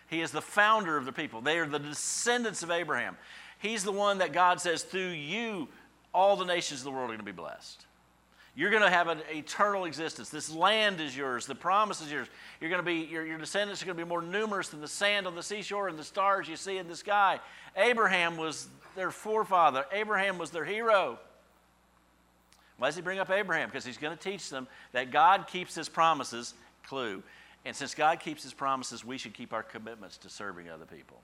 He 0.08 0.20
is 0.20 0.30
the 0.30 0.40
founder 0.40 0.96
of 0.96 1.04
the 1.04 1.12
people. 1.12 1.40
They 1.40 1.58
are 1.58 1.66
the 1.66 1.78
descendants 1.78 2.62
of 2.62 2.70
Abraham. 2.70 3.16
He's 3.58 3.82
the 3.82 3.92
one 3.92 4.18
that 4.18 4.32
God 4.32 4.60
says, 4.60 4.82
through 4.82 5.10
you, 5.10 5.68
all 6.14 6.36
the 6.36 6.44
nations 6.44 6.80
of 6.80 6.84
the 6.84 6.90
world 6.90 7.04
are 7.04 7.14
going 7.14 7.18
to 7.18 7.24
be 7.24 7.32
blessed. 7.32 7.85
You're 8.56 8.70
going 8.70 8.82
to 8.82 8.90
have 8.90 9.08
an 9.08 9.20
eternal 9.30 9.84
existence. 9.84 10.30
This 10.30 10.50
land 10.50 10.98
is 10.98 11.14
yours. 11.14 11.46
The 11.46 11.54
promise 11.54 12.00
is 12.00 12.10
yours. 12.10 12.26
You're 12.58 12.70
going 12.70 12.80
to 12.80 12.86
be, 12.86 13.06
your, 13.12 13.24
your 13.24 13.36
descendants 13.36 13.82
are 13.82 13.86
going 13.86 13.98
to 13.98 14.02
be 14.02 14.08
more 14.08 14.22
numerous 14.22 14.70
than 14.70 14.80
the 14.80 14.88
sand 14.88 15.26
on 15.26 15.34
the 15.34 15.42
seashore 15.42 15.88
and 15.88 15.98
the 15.98 16.04
stars 16.04 16.48
you 16.48 16.56
see 16.56 16.78
in 16.78 16.88
the 16.88 16.96
sky. 16.96 17.38
Abraham 17.76 18.38
was 18.38 18.66
their 18.96 19.10
forefather, 19.10 19.84
Abraham 19.92 20.38
was 20.38 20.50
their 20.50 20.64
hero. 20.64 21.18
Why 22.78 22.88
does 22.88 22.96
he 22.96 23.02
bring 23.02 23.18
up 23.18 23.30
Abraham? 23.30 23.68
Because 23.68 23.84
he's 23.84 23.98
going 23.98 24.16
to 24.16 24.22
teach 24.22 24.50
them 24.50 24.66
that 24.92 25.10
God 25.10 25.46
keeps 25.46 25.74
his 25.74 25.88
promises. 25.88 26.54
Clue. 26.86 27.22
And 27.64 27.74
since 27.74 27.94
God 27.94 28.20
keeps 28.20 28.42
his 28.42 28.52
promises, 28.54 29.04
we 29.04 29.18
should 29.18 29.34
keep 29.34 29.52
our 29.52 29.62
commitments 29.62 30.18
to 30.18 30.28
serving 30.28 30.68
other 30.68 30.84
people. 30.84 31.20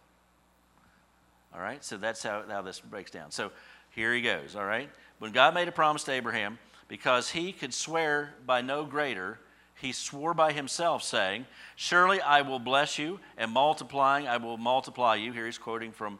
All 1.54 1.60
right? 1.60 1.84
So 1.84 1.96
that's 1.96 2.22
how, 2.22 2.42
how 2.48 2.62
this 2.62 2.80
breaks 2.80 3.10
down. 3.10 3.30
So 3.30 3.52
here 3.90 4.14
he 4.14 4.22
goes. 4.22 4.56
All 4.56 4.64
right? 4.64 4.90
When 5.18 5.32
God 5.32 5.54
made 5.54 5.68
a 5.68 5.72
promise 5.72 6.04
to 6.04 6.12
Abraham, 6.12 6.58
because 6.92 7.30
he 7.30 7.52
could 7.52 7.72
swear 7.72 8.34
by 8.44 8.60
no 8.60 8.84
greater, 8.84 9.38
he 9.80 9.92
swore 9.92 10.34
by 10.34 10.52
himself, 10.52 11.02
saying, 11.02 11.46
Surely 11.74 12.20
I 12.20 12.42
will 12.42 12.58
bless 12.58 12.98
you, 12.98 13.18
and 13.38 13.50
multiplying 13.50 14.28
I 14.28 14.36
will 14.36 14.58
multiply 14.58 15.14
you. 15.14 15.32
Here 15.32 15.46
he's 15.46 15.56
quoting 15.56 15.90
from, 15.90 16.18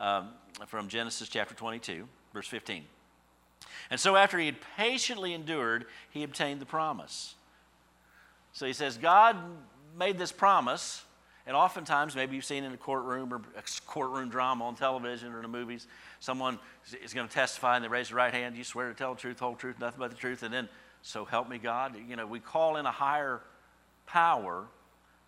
um, 0.00 0.30
from 0.66 0.88
Genesis 0.88 1.28
chapter 1.28 1.54
22, 1.54 2.08
verse 2.32 2.48
15. 2.48 2.84
And 3.90 4.00
so 4.00 4.16
after 4.16 4.38
he 4.38 4.46
had 4.46 4.56
patiently 4.78 5.34
endured, 5.34 5.84
he 6.08 6.22
obtained 6.22 6.58
the 6.58 6.64
promise. 6.64 7.34
So 8.54 8.64
he 8.64 8.72
says, 8.72 8.96
God 8.96 9.36
made 9.94 10.16
this 10.16 10.32
promise, 10.32 11.04
and 11.46 11.54
oftentimes, 11.54 12.16
maybe 12.16 12.34
you've 12.34 12.46
seen 12.46 12.64
in 12.64 12.72
a 12.72 12.78
courtroom 12.78 13.30
or 13.30 13.42
a 13.58 13.62
courtroom 13.86 14.30
drama 14.30 14.64
on 14.64 14.74
television 14.74 15.34
or 15.34 15.36
in 15.36 15.42
the 15.42 15.48
movies, 15.48 15.86
someone 16.24 16.58
is 17.02 17.12
going 17.12 17.28
to 17.28 17.34
testify 17.34 17.76
and 17.76 17.84
they 17.84 17.88
raise 17.88 18.08
the 18.08 18.14
right 18.14 18.32
hand. 18.32 18.56
You 18.56 18.64
swear 18.64 18.88
to 18.88 18.94
tell 18.94 19.14
the 19.14 19.20
truth, 19.20 19.38
whole 19.38 19.54
truth, 19.54 19.78
nothing 19.78 19.98
but 19.98 20.10
the 20.10 20.16
truth, 20.16 20.42
and 20.42 20.52
then, 20.52 20.68
so 21.02 21.24
help 21.24 21.48
me 21.48 21.58
God. 21.58 21.96
You 22.08 22.16
know, 22.16 22.26
we 22.26 22.40
call 22.40 22.76
in 22.76 22.86
a 22.86 22.90
higher 22.90 23.42
power 24.06 24.66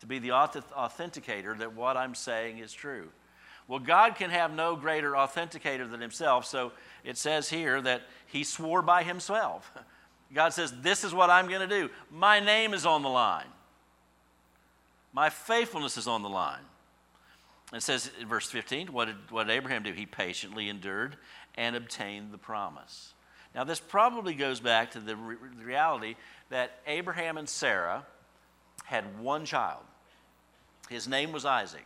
to 0.01 0.07
be 0.07 0.19
the 0.19 0.31
authenticator 0.31 1.59
that 1.59 1.75
what 1.75 1.97
I'm 1.97 2.15
saying 2.15 2.59
is 2.59 2.73
true. 2.73 3.09
Well, 3.69 3.81
God 3.81 4.15
can 4.15 4.31
have 4.31 4.55
no 4.55 4.77
greater 4.77 5.13
authenticator 5.13 5.91
than 5.91 6.01
himself. 6.01 6.47
So 6.47 6.73
it 7.05 7.19
says 7.19 7.51
here 7.51 7.81
that 7.83 8.03
he 8.27 8.45
swore 8.45 8.81
by 8.81 9.03
himself. 9.03 9.71
God 10.35 10.53
says, 10.53 10.73
This 10.81 11.05
is 11.05 11.13
what 11.13 11.31
I'm 11.31 11.49
going 11.49 11.69
to 11.69 11.69
do. 11.69 11.91
My 12.11 12.41
name 12.41 12.75
is 12.75 12.87
on 12.87 13.03
the 13.03 13.09
line. 13.09 13.47
My 15.13 15.31
faithfulness 15.31 15.97
is 15.97 16.07
on 16.07 16.23
the 16.23 16.29
line. 16.29 16.63
It 17.73 17.83
says 17.83 18.11
in 18.21 18.29
verse 18.29 18.49
15, 18.49 18.93
what 18.93 19.07
did, 19.07 19.17
what 19.31 19.47
did 19.47 19.55
Abraham 19.55 19.83
do? 19.83 19.93
He 19.93 20.07
patiently 20.07 20.69
endured 20.69 21.17
and 21.57 21.75
obtained 21.75 22.33
the 22.33 22.39
promise. 22.39 23.13
Now, 23.55 23.65
this 23.65 23.81
probably 23.81 24.35
goes 24.35 24.61
back 24.61 24.93
to 24.93 25.01
the 25.01 25.17
re- 25.17 25.37
reality 25.63 26.15
that 26.51 26.79
Abraham 26.87 27.39
and 27.39 27.49
Sarah 27.49 28.07
had 28.85 29.19
one 29.19 29.45
child. 29.45 29.83
His 30.89 31.09
name 31.09 31.33
was 31.33 31.45
Isaac. 31.45 31.85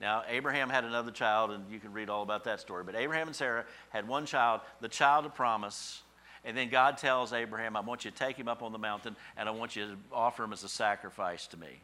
Now, 0.00 0.22
Abraham 0.28 0.68
had 0.70 0.84
another 0.84 1.10
child, 1.10 1.50
and 1.50 1.70
you 1.70 1.78
can 1.78 1.92
read 1.92 2.08
all 2.08 2.22
about 2.22 2.44
that 2.44 2.60
story. 2.60 2.84
But 2.84 2.96
Abraham 2.96 3.28
and 3.28 3.36
Sarah 3.36 3.64
had 3.90 4.06
one 4.08 4.26
child, 4.26 4.60
the 4.80 4.88
child 4.88 5.26
of 5.26 5.34
promise. 5.34 6.02
And 6.44 6.56
then 6.56 6.70
God 6.70 6.98
tells 6.98 7.32
Abraham, 7.32 7.76
I 7.76 7.80
want 7.80 8.04
you 8.04 8.10
to 8.10 8.16
take 8.16 8.36
him 8.36 8.48
up 8.48 8.62
on 8.62 8.72
the 8.72 8.78
mountain, 8.78 9.16
and 9.36 9.48
I 9.48 9.52
want 9.52 9.76
you 9.76 9.86
to 9.86 9.96
offer 10.12 10.44
him 10.44 10.52
as 10.52 10.62
a 10.64 10.68
sacrifice 10.68 11.46
to 11.48 11.56
me. 11.56 11.80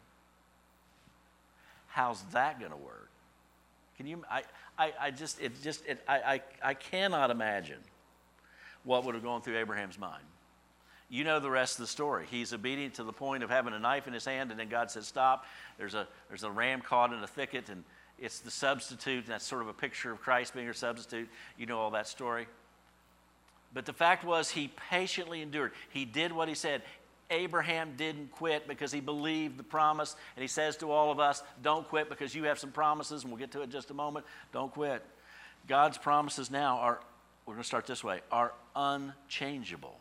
How's 1.94 2.24
that 2.32 2.58
going 2.58 2.72
to 2.72 2.76
work? 2.76 3.08
Can 3.96 4.08
you? 4.08 4.24
I, 4.28 4.42
I, 4.76 4.92
I 5.00 5.10
just, 5.12 5.40
it 5.40 5.52
just, 5.62 5.86
it, 5.86 6.02
I, 6.08 6.16
I, 6.16 6.70
I 6.70 6.74
cannot 6.74 7.30
imagine 7.30 7.78
what 8.82 9.04
would 9.04 9.14
have 9.14 9.22
gone 9.22 9.42
through 9.42 9.58
Abraham's 9.58 9.96
mind. 9.96 10.24
You 11.08 11.22
know 11.22 11.38
the 11.38 11.52
rest 11.52 11.78
of 11.78 11.84
the 11.84 11.86
story. 11.86 12.26
He's 12.28 12.52
obedient 12.52 12.94
to 12.94 13.04
the 13.04 13.12
point 13.12 13.44
of 13.44 13.50
having 13.50 13.74
a 13.74 13.78
knife 13.78 14.08
in 14.08 14.12
his 14.12 14.24
hand, 14.24 14.50
and 14.50 14.58
then 14.58 14.68
God 14.68 14.90
says, 14.90 15.06
Stop. 15.06 15.46
There's 15.78 15.94
a, 15.94 16.08
there's 16.28 16.42
a 16.42 16.50
ram 16.50 16.80
caught 16.80 17.12
in 17.12 17.22
a 17.22 17.28
thicket, 17.28 17.68
and 17.68 17.84
it's 18.18 18.40
the 18.40 18.50
substitute. 18.50 19.26
And 19.26 19.28
that's 19.28 19.46
sort 19.46 19.62
of 19.62 19.68
a 19.68 19.72
picture 19.72 20.10
of 20.10 20.20
Christ 20.20 20.52
being 20.52 20.64
your 20.64 20.74
substitute. 20.74 21.28
You 21.56 21.66
know 21.66 21.78
all 21.78 21.92
that 21.92 22.08
story. 22.08 22.48
But 23.72 23.86
the 23.86 23.92
fact 23.92 24.24
was, 24.24 24.50
he 24.50 24.72
patiently 24.90 25.42
endured. 25.42 25.70
He 25.90 26.04
did 26.04 26.32
what 26.32 26.48
he 26.48 26.56
said. 26.56 26.82
Abraham 27.30 27.94
didn't 27.96 28.30
quit 28.30 28.68
because 28.68 28.92
he 28.92 29.00
believed 29.00 29.58
the 29.58 29.62
promise. 29.62 30.16
And 30.36 30.42
he 30.42 30.48
says 30.48 30.76
to 30.78 30.90
all 30.90 31.10
of 31.10 31.20
us, 31.20 31.42
don't 31.62 31.88
quit 31.88 32.08
because 32.08 32.34
you 32.34 32.44
have 32.44 32.58
some 32.58 32.70
promises, 32.70 33.22
and 33.22 33.32
we'll 33.32 33.40
get 33.40 33.50
to 33.52 33.60
it 33.60 33.64
in 33.64 33.70
just 33.70 33.90
a 33.90 33.94
moment. 33.94 34.26
Don't 34.52 34.72
quit. 34.72 35.04
God's 35.66 35.98
promises 35.98 36.50
now 36.50 36.78
are, 36.78 37.00
we're 37.46 37.54
going 37.54 37.62
to 37.62 37.66
start 37.66 37.86
this 37.86 38.04
way, 38.04 38.20
are 38.30 38.52
unchangeable. 38.76 39.98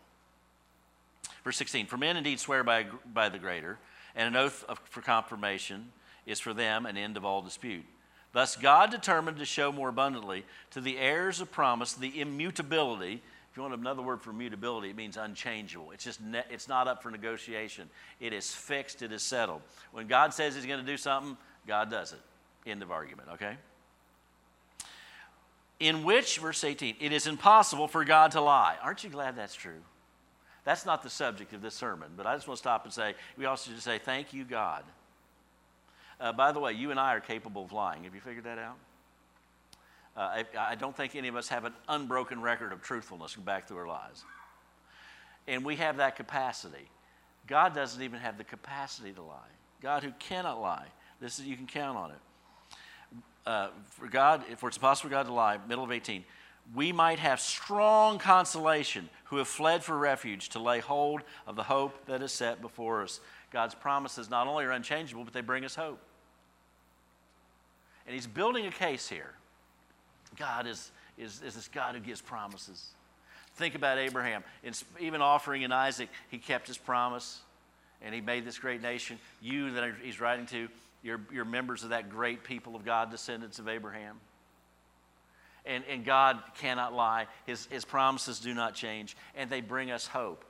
Verse 1.44 1.58
16 1.58 1.88
For 1.88 1.98
men 1.98 2.18
indeed 2.18 2.40
swear 2.40 2.64
by, 2.64 2.86
by 3.14 3.30
the 3.30 3.40
greater, 3.40 3.80
and 4.16 4.28
an 4.28 4.36
oath 4.36 4.64
of, 4.68 4.80
for 4.90 5.02
confirmation 5.02 5.92
is 6.26 6.40
for 6.40 6.54
them 6.54 6.86
an 6.86 6.98
end 6.98 7.18
of 7.18 7.26
all 7.26 7.42
dispute. 7.42 7.86
Thus, 8.32 8.56
God 8.56 8.90
determined 8.90 9.38
to 9.38 9.46
show 9.46 9.72
more 9.72 9.90
abundantly 9.90 10.44
to 10.72 10.82
the 10.82 10.98
heirs 10.98 11.40
of 11.40 11.52
promise 11.52 11.94
the 11.94 12.20
immutability 12.20 13.22
if 13.54 13.58
you 13.58 13.62
want 13.62 13.76
another 13.76 14.02
word 14.02 14.20
for 14.20 14.34
mutability, 14.34 14.90
it 14.90 14.96
means 14.96 15.16
unchangeable. 15.16 15.92
It's 15.92 16.04
just 16.04 16.20
ne- 16.20 16.42
it's 16.50 16.68
not 16.68 16.88
up 16.88 17.04
for 17.04 17.12
negotiation. 17.12 17.88
It 18.20 18.34
is 18.34 18.52
fixed. 18.52 19.04
It 19.04 19.12
is 19.12 19.22
settled. 19.22 19.62
When 19.92 20.08
God 20.08 20.34
says 20.34 20.56
He's 20.56 20.66
going 20.66 20.80
to 20.80 20.86
do 20.86 20.98
something, 20.98 21.38
God 21.68 21.92
does 21.92 22.14
it. 22.14 22.20
End 22.66 22.82
of 22.82 22.90
argument. 22.90 23.30
Okay. 23.34 23.56
In 25.80 26.04
which, 26.04 26.40
verse 26.40 26.64
18, 26.64 26.96
it 27.00 27.12
is 27.12 27.28
impossible 27.28 27.88
for 27.88 28.04
God 28.04 28.32
to 28.32 28.42
lie. 28.42 28.76
Aren't 28.82 29.04
you 29.04 29.12
glad 29.12 29.36
that's 29.36 29.54
true? 29.54 29.84
That's 30.64 30.84
not 30.84 31.04
the 31.04 31.10
subject 31.12 31.54
of 31.54 31.62
this 31.62 31.76
sermon, 31.76 32.10
but 32.18 32.26
I 32.26 32.34
just 32.34 32.48
want 32.48 32.58
to 32.58 32.64
stop 32.64 32.86
and 32.86 32.92
say 32.92 33.14
we 33.38 33.46
also 33.46 33.70
just 33.70 33.84
say 33.84 34.00
thank 34.00 34.34
you, 34.34 34.46
God. 34.46 34.84
Uh, 36.20 36.34
by 36.34 36.52
the 36.52 36.60
way, 36.60 36.74
you 36.74 36.90
and 36.90 37.00
I 37.00 37.14
are 37.14 37.20
capable 37.20 37.66
of 37.66 37.72
lying. 37.72 38.06
Have 38.06 38.16
you 38.16 38.22
figured 38.22 38.46
that 38.46 38.58
out? 38.58 38.78
Uh, 40.16 40.20
I, 40.20 40.46
I, 40.60 40.76
don't 40.76 40.96
think 40.96 41.16
any 41.16 41.28
of 41.28 41.36
us 41.36 41.48
have 41.50 41.66
an 41.66 41.74
unbroken 41.90 42.40
record 42.40 42.72
of 42.72 42.82
truthfulness 42.84 43.36
back 43.36 43.68
through 43.68 43.78
our 43.78 43.88
lives. 43.88 44.24
And 45.48 45.66
we 45.66 45.76
have 45.78 45.98
that 45.98 46.16
capacity. 46.16 46.88
God 47.48 47.74
doesn't 47.74 48.02
even 48.02 48.20
have 48.20 48.38
the 48.38 48.44
capacity 48.44 49.12
to 49.14 49.24
lie. 49.24 49.38
God 49.82 50.04
who 50.04 50.12
cannot 50.20 50.62
lie. 50.62 50.86
This 51.20 51.40
is 51.40 51.46
you 51.46 51.58
can 51.58 51.66
count 51.66 51.98
on 51.98 52.12
it. 52.12 52.18
Uh, 53.46 53.68
for 53.90 54.08
God, 54.08 54.44
if 54.52 54.64
it's 54.64 54.78
possible 54.78 55.10
for 55.10 55.16
God 55.16 55.26
to 55.26 55.34
lie, 55.34 55.58
middle 55.68 55.84
of 55.84 55.92
18, 55.92 56.24
we 56.74 56.92
might 56.92 57.20
have 57.20 57.42
strong 57.42 58.20
consolation 58.20 59.10
who 59.26 59.38
have 59.38 59.48
fled 59.48 59.84
for 59.84 59.98
refuge 59.98 60.50
to 60.50 60.60
lay 60.60 60.80
hold 60.80 61.22
of 61.48 61.56
the 61.56 61.64
hope 61.64 62.06
that 62.06 62.22
is 62.22 62.32
set 62.32 62.62
before 62.62 63.04
us. 63.04 63.20
God's 63.52 63.76
promises 63.76 64.30
not 64.30 64.48
only 64.48 64.64
are 64.64 64.72
unchangeable, 64.72 65.24
but 65.24 65.34
they 65.34 65.42
bring 65.42 65.66
us 65.66 65.76
hope. 65.76 66.00
And 68.06 68.14
He's 68.14 68.28
building 68.28 68.66
a 68.66 68.72
case 68.72 69.10
here 69.10 69.34
God 70.38 70.68
is, 70.68 70.92
is, 71.18 71.42
is 71.42 71.56
this 71.56 71.68
God 71.68 71.96
who 71.96 72.02
gives 72.02 72.22
promises. 72.22 72.90
Think 73.56 73.76
about 73.76 73.98
Abraham. 73.98 74.44
In, 74.64 74.74
even 75.00 75.22
offering 75.22 75.62
in 75.62 75.72
Isaac, 75.72 76.10
he 76.30 76.38
kept 76.38 76.68
his 76.68 76.78
promise 76.78 77.42
and 78.02 78.14
he 78.14 78.22
made 78.22 78.46
this 78.46 78.60
great 78.60 78.82
nation. 78.82 79.18
You 79.42 79.72
that 79.72 79.94
he's 80.04 80.20
writing 80.20 80.46
to, 80.48 80.68
you're, 81.04 81.22
you're 81.32 81.46
members 81.46 81.84
of 81.84 81.90
that 81.90 82.10
great 82.10 82.44
people 82.44 82.76
of 82.76 82.84
God, 82.84 83.12
descendants 83.12 83.60
of 83.60 83.68
Abraham. 83.68 84.18
And, 85.66 85.84
and 85.90 86.04
God 86.04 86.40
cannot 86.60 86.94
lie. 86.94 87.28
His, 87.46 87.68
his 87.68 87.86
promises 87.86 88.40
do 88.40 88.54
not 88.54 88.76
change, 88.76 89.16
and 89.34 89.50
they 89.50 89.62
bring 89.62 89.92
us 89.92 90.06
hope. 90.06 90.44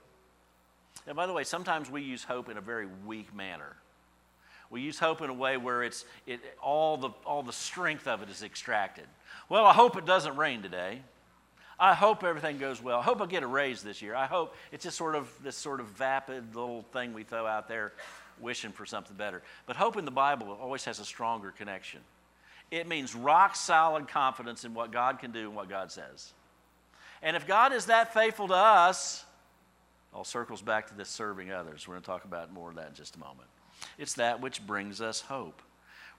And 1.06 1.16
by 1.16 1.28
the 1.28 1.34
way, 1.34 1.44
sometimes 1.44 1.90
we 1.90 2.02
use 2.02 2.24
hope 2.24 2.50
in 2.50 2.58
a 2.58 2.62
very 2.62 2.88
weak 3.06 3.36
manner. 3.36 3.76
We 4.74 4.82
use 4.82 4.98
hope 4.98 5.22
in 5.22 5.30
a 5.30 5.34
way 5.34 5.56
where 5.56 5.84
it's, 5.84 6.04
it, 6.26 6.40
all, 6.60 6.98
the, 6.98 7.12
all 7.28 7.44
the 7.44 7.54
strength 7.54 8.08
of 8.08 8.24
it 8.24 8.30
is 8.32 8.42
extracted. 8.42 9.06
Well, 9.48 9.68
I 9.68 9.72
hope 9.72 9.98
it 9.98 10.06
doesn't 10.08 10.36
rain 10.36 10.64
today. 10.64 11.02
I 11.80 11.94
hope 11.94 12.24
everything 12.24 12.58
goes 12.58 12.82
well. 12.82 13.00
I 13.00 13.04
hope 13.04 13.22
I 13.22 13.28
get 13.28 13.44
a 13.44 13.48
raise 13.48 13.84
this 13.84 14.02
year. 14.02 14.16
I 14.16 14.26
hope 14.26 14.56
it's 14.72 14.84
just 14.84 14.98
sort 14.98 15.14
of 15.14 15.32
this 15.44 15.56
sort 15.56 15.80
of 15.80 15.86
vapid 15.90 16.56
little 16.56 16.82
thing 16.92 17.14
we 17.14 17.24
throw 17.24 17.46
out 17.46 17.68
there 17.68 17.94
wishing 18.40 18.72
for 18.72 18.84
something 18.84 19.16
better. 19.16 19.44
But 19.68 19.76
hope 19.76 19.96
in 19.96 20.06
the 20.06 20.12
Bible 20.12 20.58
always 20.60 20.84
has 20.86 20.98
a 20.98 21.06
stronger 21.06 21.52
connection. 21.52 22.00
It 22.72 22.88
means 22.88 23.14
rock 23.14 23.56
solid 23.56 24.08
confidence 24.08 24.66
in 24.66 24.74
what 24.74 24.92
God 24.92 25.20
can 25.20 25.32
do 25.32 25.42
and 25.42 25.56
what 25.56 25.70
God 25.70 25.92
says. 25.92 26.34
And 27.22 27.38
if 27.38 27.46
God 27.46 27.74
is 27.74 27.86
that 27.86 28.12
faithful 28.12 28.48
to 28.48 28.56
us, 28.56 29.24
all 30.16 30.24
circles 30.24 30.64
back 30.64 30.88
to 30.88 30.96
this 30.96 31.10
serving 31.10 31.52
others. 31.52 31.88
We're 31.88 31.94
going 31.94 32.02
to 32.02 32.08
talk 32.08 32.26
about 32.26 32.52
more 32.52 32.70
of 32.70 32.76
that 32.78 32.88
in 32.88 32.96
just 32.96 33.16
a 33.16 33.20
moment. 33.20 33.50
It's 33.98 34.14
that 34.16 34.42
which 34.42 34.66
brings 34.66 35.02
us 35.02 35.22
hope, 35.22 35.62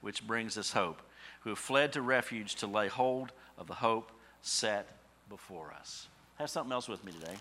which 0.00 0.26
brings 0.26 0.56
us 0.58 0.72
hope, 0.72 1.02
who 1.40 1.50
have 1.50 1.58
fled 1.58 1.92
to 1.94 2.02
refuge 2.02 2.56
to 2.56 2.66
lay 2.66 2.88
hold 2.88 3.32
of 3.58 3.66
the 3.66 3.74
hope 3.74 4.12
set 4.42 4.88
before 5.28 5.72
us. 5.72 6.08
Have 6.38 6.50
something 6.50 6.72
else 6.72 6.88
with 6.88 7.04
me 7.04 7.12
today. 7.12 7.36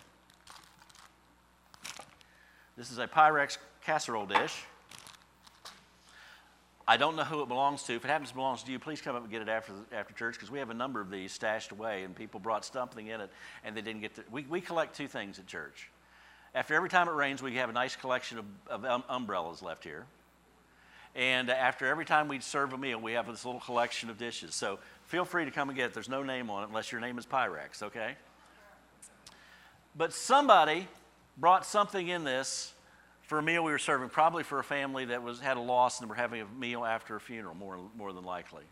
This 2.78 2.92
is 2.92 2.98
a 2.98 3.08
Pyrex 3.08 3.58
casserole 3.86 4.26
dish. 4.26 4.64
I 6.88 6.98
don't 6.98 7.16
know 7.16 7.24
who 7.24 7.42
it 7.42 7.48
belongs 7.48 7.84
to. 7.84 7.94
If 7.94 8.04
it 8.04 8.10
happens 8.10 8.30
to 8.30 8.36
belong 8.36 8.58
to 8.58 8.72
you, 8.72 8.78
please 8.78 9.02
come 9.02 9.16
up 9.16 9.22
and 9.22 9.32
get 9.32 9.42
it 9.42 9.48
after, 9.48 9.72
after 9.94 10.14
church 10.14 10.36
because 10.36 10.52
we 10.52 10.60
have 10.60 10.70
a 10.70 10.74
number 10.74 11.00
of 11.00 11.10
these 11.10 11.32
stashed 11.32 11.72
away 11.72 12.04
and 12.04 12.14
people 12.14 12.40
brought 12.40 12.66
something 12.66 13.08
in 13.08 13.22
it 13.22 13.30
and 13.64 13.76
they 13.76 13.82
didn't 13.82 14.02
get 14.02 14.16
to. 14.16 14.24
We, 14.30 14.44
we 14.44 14.60
collect 14.60 14.96
two 14.96 15.08
things 15.08 15.40
at 15.40 15.48
church. 15.48 15.90
After 16.56 16.76
every 16.76 16.90
time 16.90 17.08
it 17.08 17.14
rains, 17.14 17.42
we 17.42 17.56
have 17.56 17.70
a 17.70 17.74
nice 17.74 17.96
collection 17.96 18.38
of, 18.38 18.46
of 18.68 18.86
um, 18.86 19.04
umbrellas 19.10 19.62
left 19.62 19.84
here. 19.84 20.06
And 21.16 21.50
after 21.50 21.86
every 21.86 22.06
time 22.06 22.28
we 22.28 22.40
serve 22.40 22.74
a 22.74 22.78
meal, 22.78 23.00
we 23.00 23.14
have 23.14 23.28
this 23.28 23.46
little 23.46 23.62
collection 23.62 24.10
of 24.10 24.18
dishes. 24.18 24.56
So 24.56 24.80
feel 25.06 25.26
free 25.26 25.46
to 25.46 25.52
come 25.52 25.70
and 25.70 25.76
get 25.76 25.88
it. 25.88 25.94
There's 25.94 26.10
no 26.10 26.24
name 26.24 26.50
on 26.50 26.64
it 26.64 26.68
unless 26.68 26.92
your 26.92 27.02
name 27.02 27.18
is 27.18 27.26
Pyrex, 27.26 27.84
okay? 27.84 28.16
But 29.96 30.14
somebody 30.14 30.88
brought 31.38 31.66
something 31.66 32.08
in 32.08 32.24
this 32.24 32.74
for 33.24 33.40
a 33.40 33.44
meal 33.44 33.64
we 33.64 33.72
were 33.72 33.80
serving, 33.80 34.10
probably 34.10 34.44
for 34.44 34.60
a 34.60 34.64
family 34.64 35.06
that 35.06 35.24
was, 35.24 35.40
had 35.40 35.58
a 35.58 35.62
loss 35.62 36.00
and 36.00 36.10
were 36.10 36.16
having 36.16 36.42
a 36.42 36.46
meal 36.60 36.84
after 36.84 37.16
a 37.16 37.20
funeral, 37.20 37.56
more, 37.56 37.80
more 37.96 38.12
than 38.12 38.24
likely. 38.24 38.64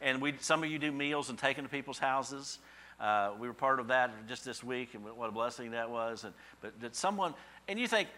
And 0.00 0.20
we, 0.20 0.34
some 0.40 0.64
of 0.64 0.70
you 0.70 0.78
do 0.78 0.90
meals 0.90 1.28
and 1.30 1.38
take 1.38 1.56
them 1.56 1.64
to 1.64 1.70
people's 1.70 1.98
houses. 1.98 2.58
Uh, 3.00 3.30
we 3.38 3.48
were 3.48 3.54
part 3.54 3.80
of 3.80 3.88
that 3.88 4.28
just 4.28 4.44
this 4.44 4.62
week, 4.62 4.94
and 4.94 5.04
what 5.04 5.28
a 5.28 5.32
blessing 5.32 5.70
that 5.70 5.88
was. 5.88 6.24
And, 6.24 6.34
but 6.60 6.78
did 6.80 6.94
someone, 6.94 7.34
and 7.66 7.78
you 7.78 7.88
think, 7.88 8.08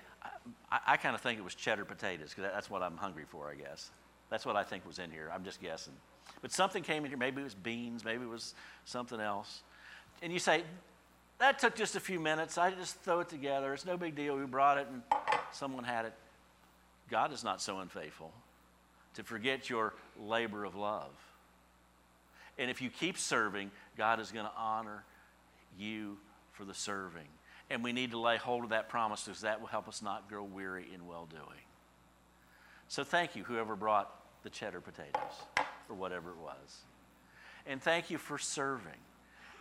I, 0.71 0.79
I 0.89 0.97
kind 0.97 1.15
of 1.15 1.21
think 1.21 1.39
it 1.39 1.43
was 1.43 1.55
cheddar 1.55 1.85
potatoes, 1.85 2.31
because 2.35 2.51
that's 2.53 2.69
what 2.69 2.83
I'm 2.83 2.97
hungry 2.97 3.25
for, 3.29 3.49
I 3.49 3.55
guess. 3.55 3.91
That's 4.29 4.45
what 4.45 4.57
I 4.57 4.65
think 4.65 4.87
was 4.87 4.99
in 4.99 5.11
here. 5.11 5.31
I'm 5.33 5.45
just 5.45 5.61
guessing. 5.61 5.93
But 6.41 6.53
something 6.53 6.83
came 6.83 7.05
in 7.05 7.11
here. 7.11 7.19
Maybe 7.19 7.41
it 7.41 7.45
was 7.45 7.55
beans, 7.55 8.05
maybe 8.05 8.25
it 8.25 8.29
was 8.29 8.55
something 8.85 9.21
else. 9.21 9.63
And 10.21 10.33
you 10.33 10.39
say, 10.39 10.63
that 11.39 11.59
took 11.59 11.75
just 11.75 11.97
a 11.97 12.01
few 12.01 12.21
minutes. 12.21 12.59
I 12.59 12.71
just 12.71 13.01
throw 13.01 13.21
it 13.21 13.29
together. 13.29 13.75
It's 13.75 13.85
no 13.85 13.97
big 13.97 14.15
deal. 14.15 14.37
We 14.37 14.47
brought 14.47 14.79
it 14.79 14.87
and 14.91 15.03
someone 15.51 15.85
had 15.85 16.05
it. 16.05 16.15
God 17.11 17.33
is 17.33 17.43
not 17.43 17.61
so 17.61 17.81
unfaithful 17.81 18.33
to 19.15 19.25
forget 19.25 19.69
your 19.69 19.95
labor 20.19 20.65
of 20.65 20.77
love. 20.77 21.11
And 22.59 22.71
if 22.71 22.83
you 22.83 22.91
keep 22.91 23.19
serving, 23.19 23.71
God 23.97 24.21
is 24.21 24.31
going 24.31 24.45
to 24.45 24.53
honor 24.57 25.05
you 25.79 26.19
for 26.53 26.65
the 26.65 26.75
serving. 26.75 27.27
And 27.71 27.83
we 27.83 27.93
need 27.93 28.11
to 28.11 28.19
lay 28.19 28.37
hold 28.37 28.65
of 28.65 28.71
that 28.71 28.89
promise 28.89 29.25
because 29.25 29.41
that 29.41 29.61
will 29.61 29.69
help 29.69 29.89
us 29.89 30.03
not 30.03 30.29
grow 30.29 30.45
weary 30.45 30.87
in 30.95 31.07
well 31.07 31.27
doing. 31.31 31.63
So 32.89 33.05
thank 33.05 33.35
you, 33.37 33.45
whoever 33.45 33.75
brought 33.75 34.13
the 34.43 34.51
cheddar 34.51 34.81
potatoes 34.81 35.33
or 35.89 35.97
whatever 35.97 36.31
it 36.31 36.37
was. 36.37 36.83
And 37.67 37.81
thank 37.81 38.11
you 38.11 38.19
for 38.19 38.39
serving. 38.39 38.93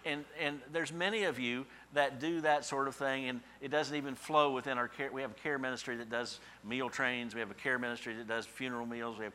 And, 0.04 0.26
and 0.40 0.60
there's 0.72 0.92
many 0.92 1.26
of 1.26 1.40
you 1.40 1.66
that 1.94 2.20
do 2.20 2.42
that 2.42 2.66
sort 2.66 2.88
of 2.88 2.96
thing, 2.96 3.30
and 3.30 3.40
it 3.62 3.70
doesn't 3.70 3.96
even 3.96 4.16
flow 4.16 4.52
within 4.52 4.78
our 4.78 4.88
care. 4.88 5.12
We 5.12 5.22
have 5.22 5.32
a 5.32 5.36
care 5.36 5.60
ministry 5.60 5.96
that 5.98 6.10
does 6.10 6.40
meal 6.64 6.90
trains. 6.90 7.36
We 7.36 7.40
have 7.40 7.52
a 7.52 7.56
care 7.56 7.78
ministry 7.78 8.16
that 8.16 8.28
does 8.28 8.46
funeral 8.48 8.88
meals. 8.88 9.20
We 9.20 9.26
have 9.26 9.34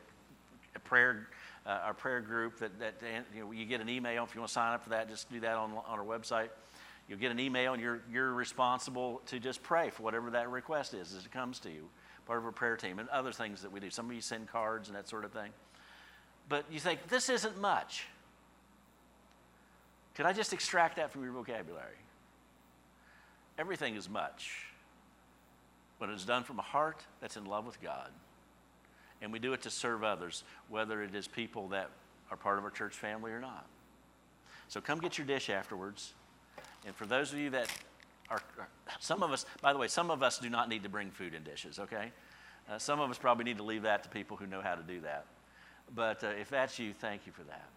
a 0.75 0.79
prayer, 0.79 1.27
uh, 1.67 1.79
our 1.83 1.93
prayer 1.93 2.21
group 2.21 2.59
that, 2.59 2.79
that 2.79 2.95
you, 3.35 3.41
know, 3.41 3.51
you 3.51 3.65
get 3.65 3.81
an 3.81 3.89
email. 3.89 4.23
If 4.23 4.33
you 4.33 4.41
want 4.41 4.49
to 4.49 4.53
sign 4.53 4.73
up 4.73 4.83
for 4.83 4.91
that, 4.91 5.09
just 5.09 5.29
do 5.29 5.39
that 5.41 5.55
on, 5.55 5.71
on 5.85 5.99
our 5.99 6.05
website. 6.05 6.49
You'll 7.09 7.19
get 7.19 7.31
an 7.31 7.39
email, 7.39 7.73
and 7.73 7.81
you're, 7.81 8.01
you're 8.11 8.33
responsible 8.33 9.21
to 9.27 9.39
just 9.39 9.61
pray 9.63 9.89
for 9.89 10.03
whatever 10.03 10.29
that 10.31 10.49
request 10.49 10.93
is 10.93 11.13
as 11.13 11.25
it 11.25 11.31
comes 11.31 11.59
to 11.59 11.69
you. 11.69 11.89
Part 12.25 12.39
of 12.39 12.45
our 12.45 12.51
prayer 12.51 12.75
team 12.75 12.99
and 12.99 13.07
other 13.09 13.31
things 13.31 13.61
that 13.61 13.71
we 13.71 13.79
do. 13.79 13.89
Some 13.89 14.09
of 14.09 14.15
you 14.15 14.21
send 14.21 14.47
cards 14.47 14.89
and 14.89 14.97
that 14.97 15.07
sort 15.07 15.23
of 15.23 15.31
thing. 15.31 15.51
But 16.49 16.65
you 16.71 16.79
think, 16.79 17.07
this 17.07 17.29
isn't 17.29 17.59
much. 17.59 18.05
Could 20.15 20.25
I 20.25 20.33
just 20.33 20.51
extract 20.51 20.95
that 20.97 21.11
from 21.11 21.23
your 21.23 21.31
vocabulary? 21.31 21.95
Everything 23.57 23.95
is 23.95 24.09
much. 24.09 24.65
When 25.97 26.09
it's 26.09 26.25
done 26.25 26.43
from 26.43 26.59
a 26.59 26.63
heart 26.63 27.05
that's 27.21 27.37
in 27.37 27.45
love 27.45 27.65
with 27.65 27.81
God. 27.81 28.09
And 29.21 29.31
we 29.31 29.39
do 29.39 29.53
it 29.53 29.63
to 29.63 29.69
serve 29.69 30.03
others, 30.03 30.43
whether 30.69 31.01
it 31.01 31.15
is 31.15 31.27
people 31.27 31.69
that 31.69 31.89
are 32.29 32.37
part 32.37 32.57
of 32.57 32.63
our 32.63 32.69
church 32.69 32.93
family 32.93 33.31
or 33.31 33.39
not. 33.39 33.65
So 34.67 34.81
come 34.81 34.99
get 34.99 35.17
your 35.17 35.25
dish 35.25 35.49
afterwards. 35.49 36.13
And 36.85 36.95
for 36.95 37.05
those 37.05 37.33
of 37.33 37.39
you 37.39 37.49
that 37.51 37.71
are, 38.29 38.41
some 38.99 39.23
of 39.23 39.31
us, 39.31 39.45
by 39.61 39.73
the 39.73 39.79
way, 39.79 39.87
some 39.87 40.11
of 40.11 40.21
us 40.21 40.37
do 40.39 40.49
not 40.49 40.69
need 40.69 40.83
to 40.83 40.89
bring 40.89 41.11
food 41.11 41.33
and 41.33 41.45
dishes, 41.45 41.79
okay? 41.79 42.11
Uh, 42.69 42.77
some 42.77 42.99
of 42.99 43.09
us 43.09 43.17
probably 43.17 43.45
need 43.45 43.57
to 43.57 43.63
leave 43.63 43.83
that 43.83 44.03
to 44.03 44.09
people 44.09 44.37
who 44.37 44.45
know 44.45 44.61
how 44.61 44.75
to 44.75 44.83
do 44.83 44.99
that. 45.01 45.25
But 45.95 46.23
uh, 46.23 46.27
if 46.39 46.49
that's 46.49 46.77
you, 46.77 46.93
thank 46.93 47.25
you 47.25 47.31
for 47.31 47.43
that. 47.43 47.69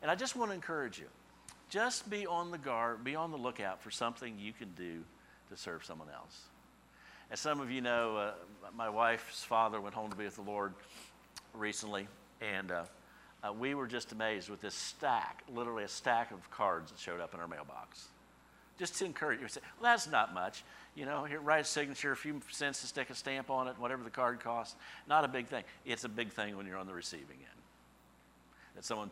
And 0.00 0.10
I 0.10 0.14
just 0.14 0.36
want 0.36 0.50
to 0.50 0.54
encourage 0.54 0.98
you 0.98 1.06
just 1.68 2.08
be 2.08 2.26
on 2.26 2.50
the 2.50 2.58
guard, 2.58 3.04
be 3.04 3.14
on 3.14 3.30
the 3.30 3.36
lookout 3.36 3.82
for 3.82 3.90
something 3.90 4.38
you 4.38 4.52
can 4.52 4.72
do 4.74 5.04
to 5.50 5.56
serve 5.56 5.84
someone 5.84 6.08
else. 6.14 6.44
As 7.30 7.40
some 7.40 7.60
of 7.60 7.70
you 7.70 7.80
know, 7.80 8.16
uh, 8.16 8.32
my 8.76 8.88
wife's 8.88 9.44
father 9.44 9.80
went 9.80 9.94
home 9.94 10.10
to 10.10 10.16
be 10.16 10.24
with 10.24 10.36
the 10.36 10.42
Lord 10.42 10.72
recently, 11.54 12.08
and 12.40 12.70
uh, 12.70 12.84
uh, 13.42 13.52
we 13.52 13.74
were 13.74 13.86
just 13.86 14.12
amazed 14.12 14.48
with 14.48 14.60
this 14.60 14.74
stack, 14.74 15.42
literally 15.54 15.84
a 15.84 15.88
stack 15.88 16.30
of 16.30 16.50
cards 16.50 16.90
that 16.90 16.98
showed 16.98 17.20
up 17.20 17.34
in 17.34 17.40
our 17.40 17.48
mailbox. 17.48 18.08
Just 18.78 18.96
to 18.98 19.04
encourage 19.04 19.40
you, 19.40 19.48
say, 19.48 19.60
well, 19.80 19.92
that's 19.92 20.08
not 20.08 20.32
much. 20.32 20.62
You 20.94 21.04
know, 21.04 21.24
here, 21.24 21.40
write 21.40 21.60
a 21.60 21.64
signature, 21.64 22.12
a 22.12 22.16
few 22.16 22.40
cents 22.50 22.80
to 22.80 22.86
stick 22.86 23.10
a 23.10 23.14
stamp 23.14 23.50
on 23.50 23.68
it, 23.68 23.74
whatever 23.78 24.02
the 24.02 24.10
card 24.10 24.40
costs. 24.40 24.76
Not 25.08 25.24
a 25.24 25.28
big 25.28 25.48
thing. 25.48 25.64
It's 25.84 26.04
a 26.04 26.08
big 26.08 26.30
thing 26.30 26.56
when 26.56 26.66
you're 26.66 26.78
on 26.78 26.86
the 26.86 26.94
receiving 26.94 27.36
end 27.38 27.58
that 28.78 28.84
someone, 28.84 29.10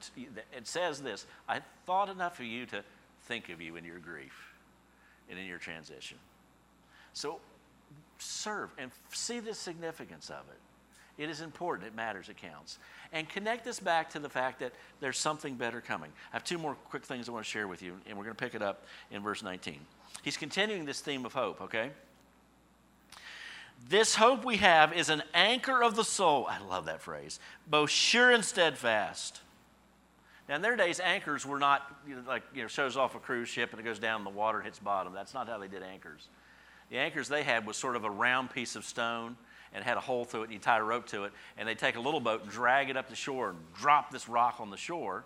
it 0.57 0.65
says 0.65 1.03
this 1.03 1.27
I 1.49 1.61
thought 1.87 2.09
enough 2.09 2.39
of 2.39 2.47
you 2.47 2.67
to 2.67 2.85
think 3.25 3.49
of 3.49 3.61
you 3.61 3.75
in 3.75 3.85
your 3.85 3.99
grief 3.99 4.55
and 5.29 5.37
in 5.37 5.45
your 5.45 5.59
transition. 5.59 6.19
So 7.15 7.41
serve 8.19 8.71
and 8.79 8.91
see 9.13 9.41
the 9.41 9.55
significance 9.55 10.31
of 10.31 10.43
it. 10.51 10.59
It 11.23 11.31
is 11.31 11.41
important, 11.41 11.89
it 11.89 11.95
matters, 11.95 12.29
it 12.29 12.37
counts. 12.37 12.79
And 13.13 13.29
connect 13.29 13.65
this 13.65 13.81
back 13.81 14.11
to 14.11 14.19
the 14.19 14.29
fact 14.29 14.61
that 14.61 14.73
there's 15.01 15.19
something 15.19 15.55
better 15.55 15.81
coming. 15.81 16.11
I 16.33 16.37
have 16.37 16.45
two 16.45 16.59
more 16.59 16.75
quick 16.91 17.05
things 17.05 17.29
I 17.29 17.33
want 17.33 17.45
to 17.45 17.51
share 17.51 17.67
with 17.67 17.83
you, 17.83 17.95
and 18.07 18.19
we're 18.19 18.25
going 18.25 18.37
to 18.37 18.43
pick 18.43 18.55
it 18.55 18.63
up 18.63 18.85
in 19.11 19.23
verse 19.23 19.43
19. 19.43 19.79
He's 20.23 20.37
continuing 20.37 20.85
this 20.85 21.01
theme 21.01 21.25
of 21.25 21.33
hope, 21.33 21.63
okay? 21.63 21.91
This 23.89 24.15
hope 24.15 24.45
we 24.45 24.57
have 24.59 24.93
is 24.93 25.09
an 25.09 25.23
anchor 25.33 25.83
of 25.83 25.97
the 25.97 26.05
soul. 26.05 26.47
I 26.51 26.59
love 26.59 26.87
that 26.87 27.01
phrase. 27.01 27.39
Both 27.67 27.91
sure 27.91 28.31
and 28.31 28.45
steadfast. 28.45 29.41
Now, 30.49 30.57
in 30.57 30.63
their 30.63 30.77
days, 30.77 31.01
anchors 31.01 31.45
were 31.45 31.59
not 31.59 31.97
you 32.07 32.17
know, 32.17 32.23
like, 32.27 32.43
you 32.55 32.63
know, 32.63 32.69
shows 32.69 32.97
off 32.97 33.15
a 33.15 33.19
cruise 33.19 33.49
ship 33.49 33.73
and 33.73 33.81
it 33.81 33.85
goes 33.85 33.99
down 33.99 34.25
the 34.25 34.31
water 34.31 34.59
and 34.59 34.67
hits 34.67 34.79
bottom. 34.79 35.13
That's 35.13 35.35
not 35.35 35.49
how 35.49 35.59
they 35.59 35.69
did 35.69 35.83
anchors. 35.83 36.29
The 36.91 36.99
anchors 36.99 37.29
they 37.29 37.43
had 37.43 37.67
was 37.67 37.77
sort 37.77 37.97
of 37.97 38.05
a 38.05 38.11
round 38.11 38.51
piece 38.51 38.77
of 38.77 38.85
stone 38.85 39.37
and 39.73 39.85
had 39.85 39.97
a 39.97 40.01
hole 40.01 40.25
through 40.25 40.43
it 40.43 40.45
and 40.45 40.53
you 40.53 40.59
tie 40.59 40.79
a 40.79 40.83
rope 40.83 41.07
to 41.09 41.25
it. 41.25 41.33
And 41.59 41.69
they'd 41.69 41.79
take 41.79 41.97
a 41.97 42.01
little 42.01 42.21
boat 42.21 42.43
and 42.43 42.51
drag 42.51 42.91
it 42.91 42.97
up 42.97 43.09
the 43.09 43.17
shore 43.17 43.51
and 43.51 43.59
drop 43.75 44.11
this 44.11 44.29
rock 44.29 44.57
on 44.61 44.71
the 44.71 44.77
shore 44.77 45.25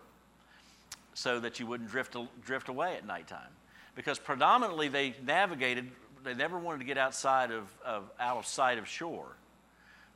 so 1.15 1.39
that 1.41 1.61
you 1.61 1.67
wouldn't 1.67 1.91
drift, 1.91 2.17
drift 2.45 2.69
away 2.69 2.97
at 2.97 3.07
nighttime. 3.07 3.51
Because 3.95 4.19
predominantly 4.19 4.89
they 4.89 5.15
navigated, 5.25 5.91
they 6.25 6.35
never 6.35 6.59
wanted 6.59 6.79
to 6.79 6.85
get 6.85 6.97
outside 6.97 7.51
of, 7.51 7.65
of 7.85 8.11
out 8.19 8.39
of 8.39 8.47
sight 8.47 8.79
of 8.79 8.89
shore 8.89 9.37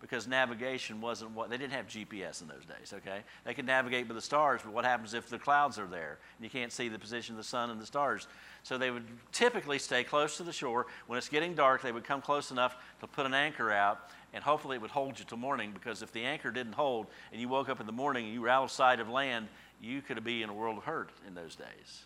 because 0.05 0.29
navigation 0.29 1.01
wasn't 1.01 1.31
what 1.31 1.49
they 1.49 1.57
didn't 1.57 1.73
have 1.73 1.87
GPS 1.87 2.43
in 2.43 2.47
those 2.47 2.67
days, 2.67 2.93
okay? 2.93 3.21
They 3.47 3.55
could 3.55 3.65
navigate 3.65 4.07
by 4.07 4.13
the 4.13 4.21
stars, 4.21 4.61
but 4.63 4.75
what 4.75 4.85
happens 4.85 5.15
if 5.15 5.31
the 5.31 5.39
clouds 5.39 5.79
are 5.79 5.87
there 5.87 6.19
and 6.37 6.45
you 6.45 6.51
can't 6.51 6.71
see 6.71 6.91
the 6.91 6.99
position 6.99 7.33
of 7.33 7.39
the 7.39 7.49
sun 7.49 7.71
and 7.71 7.81
the 7.81 7.87
stars? 7.87 8.29
So 8.65 8.77
they 8.77 8.91
would 8.91 9.07
typically 9.33 9.79
stay 9.79 10.05
close 10.05 10.37
to 10.37 10.43
the 10.43 10.53
shore. 10.53 10.89
When 11.07 11.17
it's 11.17 11.31
getting 11.31 11.55
dark, 11.55 11.81
they 11.81 11.91
would 11.91 12.05
come 12.05 12.21
close 12.21 12.51
enough 12.51 12.77
to 13.01 13.07
put 13.07 13.25
an 13.25 13.33
anchor 13.33 13.73
out, 13.73 14.11
and 14.35 14.45
hopefully 14.45 14.77
it 14.77 14.83
would 14.83 14.91
hold 14.91 15.19
you 15.19 15.25
till 15.25 15.39
morning 15.39 15.71
because 15.73 16.03
if 16.03 16.13
the 16.13 16.23
anchor 16.23 16.51
didn't 16.51 16.75
hold 16.75 17.07
and 17.33 17.41
you 17.41 17.49
woke 17.49 17.71
up 17.71 17.81
in 17.81 17.87
the 17.87 17.93
morning 17.93 18.27
and 18.27 18.35
you 18.35 18.43
were 18.43 18.51
out 18.51 18.65
of 18.65 18.71
sight 18.71 19.01
of 19.01 19.09
land, 19.09 19.49
you 19.81 20.03
could 20.03 20.23
be 20.23 20.43
in 20.43 20.51
a 20.51 20.55
world 20.55 20.77
of 20.77 20.85
hurt 20.85 21.13
in 21.27 21.35
those 21.35 21.57
days. 21.57 22.05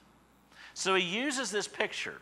So 0.72 0.94
he 0.94 1.02
uses 1.02 1.50
this 1.50 1.66
picture 1.66 2.20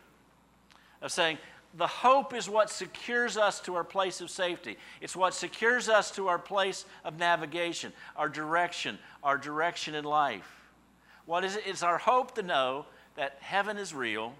of 1.03 1.11
saying, 1.11 1.37
the 1.75 1.87
hope 1.87 2.33
is 2.33 2.49
what 2.49 2.69
secures 2.69 3.37
us 3.37 3.59
to 3.61 3.75
our 3.75 3.83
place 3.83 4.21
of 4.21 4.29
safety. 4.29 4.77
It's 5.01 5.15
what 5.15 5.33
secures 5.33 5.89
us 5.89 6.11
to 6.11 6.27
our 6.27 6.39
place 6.39 6.85
of 7.03 7.19
navigation, 7.19 7.93
our 8.15 8.29
direction, 8.29 8.97
our 9.23 9.37
direction 9.37 9.93
in 9.93 10.05
life. 10.05 10.49
What 11.25 11.43
is 11.43 11.55
it? 11.55 11.63
It's 11.65 11.83
our 11.83 11.97
hope 11.97 12.35
to 12.35 12.43
know 12.43 12.85
that 13.15 13.37
heaven 13.41 13.77
is 13.77 13.93
real, 13.93 14.33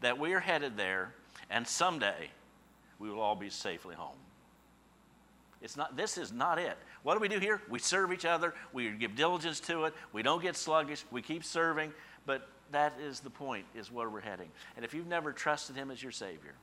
that 0.00 0.18
we 0.18 0.32
are 0.32 0.40
headed 0.40 0.76
there, 0.76 1.12
and 1.50 1.66
someday 1.66 2.30
we 2.98 3.10
will 3.10 3.20
all 3.20 3.36
be 3.36 3.50
safely 3.50 3.94
home. 3.94 4.16
It's 5.62 5.76
not, 5.76 5.96
this 5.96 6.16
is 6.16 6.32
not 6.32 6.58
it. 6.58 6.76
What 7.02 7.14
do 7.14 7.20
we 7.20 7.28
do 7.28 7.38
here? 7.38 7.60
We 7.68 7.78
serve 7.78 8.12
each 8.12 8.24
other. 8.24 8.54
We 8.72 8.90
give 8.90 9.14
diligence 9.14 9.60
to 9.60 9.84
it. 9.84 9.94
We 10.12 10.22
don't 10.22 10.40
get 10.40 10.56
sluggish. 10.56 11.04
We 11.10 11.20
keep 11.20 11.44
serving. 11.44 11.92
But 12.24 12.48
that 12.72 12.94
is 13.00 13.20
the 13.20 13.30
point, 13.30 13.66
is 13.74 13.90
where 13.90 14.08
we're 14.08 14.20
heading. 14.20 14.48
And 14.76 14.84
if 14.84 14.94
you've 14.94 15.06
never 15.06 15.32
trusted 15.32 15.76
Him 15.76 15.90
as 15.90 16.02
your 16.02 16.12
Savior, 16.12 16.54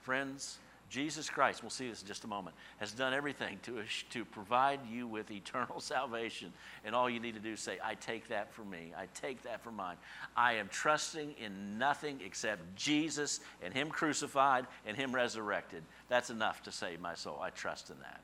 friends, 0.00 0.58
Jesus 0.90 1.28
Christ, 1.28 1.62
we'll 1.62 1.70
see 1.70 1.88
this 1.88 2.00
in 2.00 2.08
just 2.08 2.24
a 2.24 2.28
moment, 2.28 2.56
has 2.78 2.92
done 2.92 3.12
everything 3.12 3.58
to, 3.64 3.82
to 4.10 4.24
provide 4.24 4.80
you 4.90 5.06
with 5.06 5.30
eternal 5.30 5.80
salvation. 5.80 6.52
And 6.84 6.94
all 6.94 7.10
you 7.10 7.20
need 7.20 7.34
to 7.34 7.40
do 7.40 7.52
is 7.52 7.60
say, 7.60 7.78
I 7.84 7.94
take 7.94 8.28
that 8.28 8.52
for 8.52 8.64
me. 8.64 8.92
I 8.96 9.06
take 9.14 9.42
that 9.42 9.62
for 9.62 9.70
mine. 9.70 9.96
I 10.34 10.54
am 10.54 10.68
trusting 10.68 11.34
in 11.38 11.78
nothing 11.78 12.20
except 12.24 12.74
Jesus 12.74 13.40
and 13.62 13.74
Him 13.74 13.90
crucified 13.90 14.66
and 14.86 14.96
Him 14.96 15.14
resurrected. 15.14 15.82
That's 16.08 16.30
enough 16.30 16.62
to 16.62 16.72
save 16.72 17.00
my 17.00 17.14
soul. 17.14 17.38
I 17.42 17.50
trust 17.50 17.90
in 17.90 17.98
that. 18.00 18.20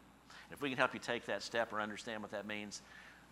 If 0.50 0.62
we 0.62 0.70
can 0.70 0.78
help 0.78 0.94
you 0.94 1.00
take 1.00 1.26
that 1.26 1.42
step 1.42 1.72
or 1.72 1.80
understand 1.80 2.22
what 2.22 2.30
that 2.30 2.46
means, 2.46 2.80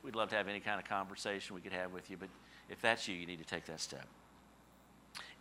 we'd 0.02 0.16
love 0.16 0.28
to 0.31 0.37
have 0.37 0.48
any 0.48 0.61
kind 0.61 0.78
of 0.78 0.87
conversation 0.87 1.55
we 1.55 1.62
could 1.62 1.72
have 1.72 1.92
with 1.92 2.11
you. 2.11 2.16
But 2.18 2.28
if 2.72 2.80
that's 2.80 3.06
you, 3.06 3.14
you 3.14 3.26
need 3.26 3.38
to 3.38 3.44
take 3.44 3.66
that 3.66 3.80
step. 3.80 4.06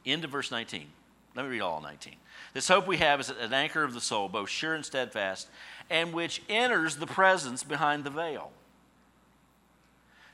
Into 0.05 0.27
verse 0.27 0.51
19. 0.51 0.87
Let 1.35 1.45
me 1.45 1.51
read 1.51 1.61
all 1.61 1.81
19. 1.81 2.15
This 2.53 2.67
hope 2.67 2.87
we 2.87 2.97
have 2.97 3.21
is 3.21 3.29
an 3.29 3.53
anchor 3.53 3.83
of 3.83 3.93
the 3.93 4.01
soul, 4.01 4.27
both 4.27 4.49
sure 4.49 4.75
and 4.75 4.85
steadfast, 4.85 5.47
and 5.89 6.13
which 6.13 6.41
enters 6.49 6.97
the 6.97 7.07
presence 7.07 7.63
behind 7.63 8.03
the 8.03 8.09
veil. 8.09 8.51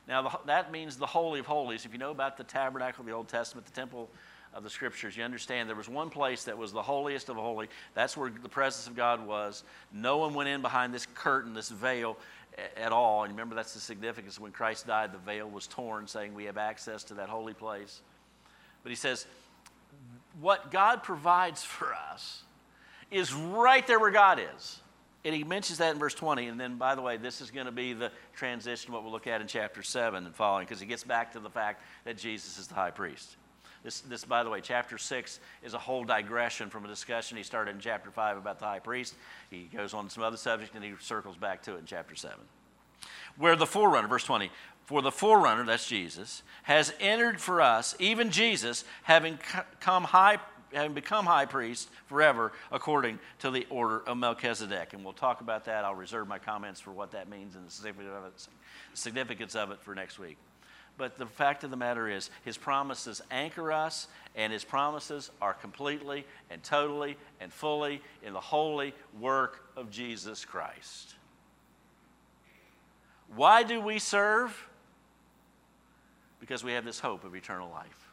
Now, 0.08 0.40
that 0.46 0.72
means 0.72 0.96
the 0.96 1.06
Holy 1.06 1.38
of 1.38 1.46
Holies. 1.46 1.84
If 1.84 1.92
you 1.92 1.98
know 1.98 2.10
about 2.10 2.36
the 2.36 2.44
tabernacle 2.44 3.02
of 3.02 3.06
the 3.06 3.12
Old 3.12 3.28
Testament, 3.28 3.66
the 3.66 3.72
temple 3.72 4.08
of 4.54 4.64
the 4.64 4.70
Scriptures, 4.70 5.16
you 5.16 5.22
understand 5.22 5.68
there 5.68 5.76
was 5.76 5.88
one 5.88 6.08
place 6.08 6.44
that 6.44 6.56
was 6.56 6.72
the 6.72 6.82
holiest 6.82 7.28
of 7.28 7.36
holy. 7.36 7.68
That's 7.94 8.16
where 8.16 8.30
the 8.30 8.48
presence 8.48 8.86
of 8.86 8.96
God 8.96 9.24
was. 9.24 9.62
No 9.92 10.16
one 10.16 10.34
went 10.34 10.48
in 10.48 10.62
behind 10.62 10.92
this 10.94 11.06
curtain, 11.14 11.52
this 11.52 11.68
veil 11.68 12.16
at 12.76 12.92
all. 12.92 13.24
And 13.24 13.32
remember, 13.32 13.54
that's 13.54 13.74
the 13.74 13.80
significance. 13.80 14.38
When 14.38 14.52
Christ 14.52 14.86
died, 14.86 15.12
the 15.12 15.18
veil 15.18 15.48
was 15.48 15.66
torn, 15.66 16.06
saying 16.06 16.34
we 16.34 16.44
have 16.44 16.58
access 16.58 17.04
to 17.04 17.14
that 17.14 17.28
holy 17.28 17.54
place. 17.54 18.00
But 18.82 18.90
he 18.90 18.96
says, 18.96 19.26
what 20.40 20.70
God 20.70 21.02
provides 21.02 21.62
for 21.62 21.94
us 22.12 22.42
is 23.10 23.32
right 23.32 23.86
there 23.86 23.98
where 23.98 24.10
God 24.10 24.40
is. 24.56 24.80
And 25.24 25.34
he 25.34 25.42
mentions 25.42 25.78
that 25.78 25.92
in 25.92 25.98
verse 25.98 26.14
20. 26.14 26.46
And 26.46 26.60
then, 26.60 26.76
by 26.76 26.94
the 26.94 27.02
way, 27.02 27.16
this 27.16 27.40
is 27.40 27.50
going 27.50 27.66
to 27.66 27.72
be 27.72 27.92
the 27.92 28.12
transition, 28.36 28.92
what 28.92 29.02
we'll 29.02 29.12
look 29.12 29.26
at 29.26 29.40
in 29.40 29.46
chapter 29.46 29.82
7 29.82 30.24
and 30.24 30.34
following, 30.34 30.64
because 30.64 30.80
he 30.80 30.86
gets 30.86 31.04
back 31.04 31.32
to 31.32 31.40
the 31.40 31.50
fact 31.50 31.82
that 32.04 32.16
Jesus 32.16 32.58
is 32.58 32.68
the 32.68 32.74
high 32.74 32.92
priest. 32.92 33.36
This, 33.84 34.00
this, 34.00 34.24
by 34.24 34.42
the 34.42 34.50
way, 34.50 34.60
chapter 34.60 34.98
6 34.98 35.40
is 35.62 35.74
a 35.74 35.78
whole 35.78 36.04
digression 36.04 36.68
from 36.70 36.84
a 36.84 36.88
discussion 36.88 37.36
he 37.36 37.42
started 37.42 37.74
in 37.74 37.80
chapter 37.80 38.10
5 38.10 38.36
about 38.36 38.58
the 38.58 38.64
high 38.64 38.80
priest. 38.80 39.14
He 39.50 39.68
goes 39.74 39.94
on 39.94 40.04
to 40.04 40.10
some 40.10 40.22
other 40.22 40.36
subject 40.36 40.74
and 40.74 40.84
he 40.84 40.92
circles 41.00 41.36
back 41.36 41.62
to 41.62 41.74
it 41.74 41.78
in 41.78 41.86
chapter 41.86 42.14
7. 42.14 42.36
Where 43.36 43.56
the 43.56 43.66
forerunner, 43.66 44.08
verse 44.08 44.24
20, 44.24 44.50
for 44.84 45.02
the 45.02 45.12
forerunner, 45.12 45.64
that's 45.64 45.86
Jesus, 45.86 46.42
has 46.64 46.92
entered 46.98 47.40
for 47.40 47.60
us, 47.60 47.94
even 47.98 48.30
Jesus, 48.30 48.84
having 49.02 49.38
come 49.80 50.04
high 50.04 50.38
having 50.72 50.92
become 50.92 51.24
high 51.24 51.46
priest 51.46 51.88
forever 52.06 52.52
according 52.70 53.18
to 53.38 53.50
the 53.50 53.66
order 53.70 54.00
of 54.00 54.16
Melchizedek. 54.16 54.92
And 54.92 55.04
we'll 55.04 55.14
talk 55.14 55.40
about 55.40 55.64
that. 55.64 55.84
I'll 55.84 55.94
reserve 55.94 56.28
my 56.28 56.38
comments 56.38 56.80
for 56.80 56.90
what 56.90 57.12
that 57.12 57.28
means 57.28 57.54
and 57.54 57.66
the 57.66 58.30
significance 58.94 59.54
of 59.54 59.70
it 59.70 59.80
for 59.80 59.94
next 59.94 60.18
week. 60.18 60.36
But 60.98 61.16
the 61.16 61.26
fact 61.26 61.62
of 61.62 61.70
the 61.70 61.76
matter 61.76 62.08
is, 62.08 62.28
his 62.44 62.58
promises 62.58 63.22
anchor 63.30 63.72
us, 63.72 64.08
and 64.34 64.52
his 64.52 64.64
promises 64.64 65.30
are 65.40 65.54
completely 65.54 66.26
and 66.50 66.62
totally 66.62 67.16
and 67.40 67.52
fully 67.52 68.02
in 68.22 68.32
the 68.32 68.40
holy 68.40 68.92
work 69.18 69.70
of 69.76 69.90
Jesus 69.90 70.44
Christ. 70.44 71.14
Why 73.34 73.62
do 73.62 73.80
we 73.80 74.00
serve? 74.00 74.68
Because 76.40 76.64
we 76.64 76.72
have 76.72 76.84
this 76.84 76.98
hope 76.98 77.24
of 77.24 77.34
eternal 77.34 77.70
life. 77.70 78.10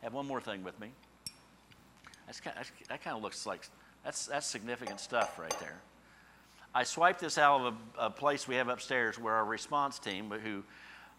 I 0.00 0.06
have 0.06 0.14
one 0.14 0.26
more 0.26 0.40
thing 0.40 0.62
with 0.64 0.78
me. 0.80 0.88
Kind 2.42 2.56
of, 2.58 2.70
that 2.88 3.04
kind 3.04 3.14
of 3.14 3.22
looks 3.22 3.44
like 3.44 3.68
that's, 4.04 4.26
that's 4.26 4.46
significant 4.46 5.00
stuff 5.00 5.38
right 5.38 5.54
there. 5.60 5.82
I 6.74 6.84
swiped 6.84 7.20
this 7.20 7.36
out 7.36 7.60
of 7.60 7.74
a, 7.98 8.06
a 8.06 8.10
place 8.10 8.48
we 8.48 8.54
have 8.54 8.68
upstairs 8.68 9.18
where 9.18 9.34
our 9.34 9.44
response 9.44 9.98
team, 9.98 10.30
who, 10.30 10.62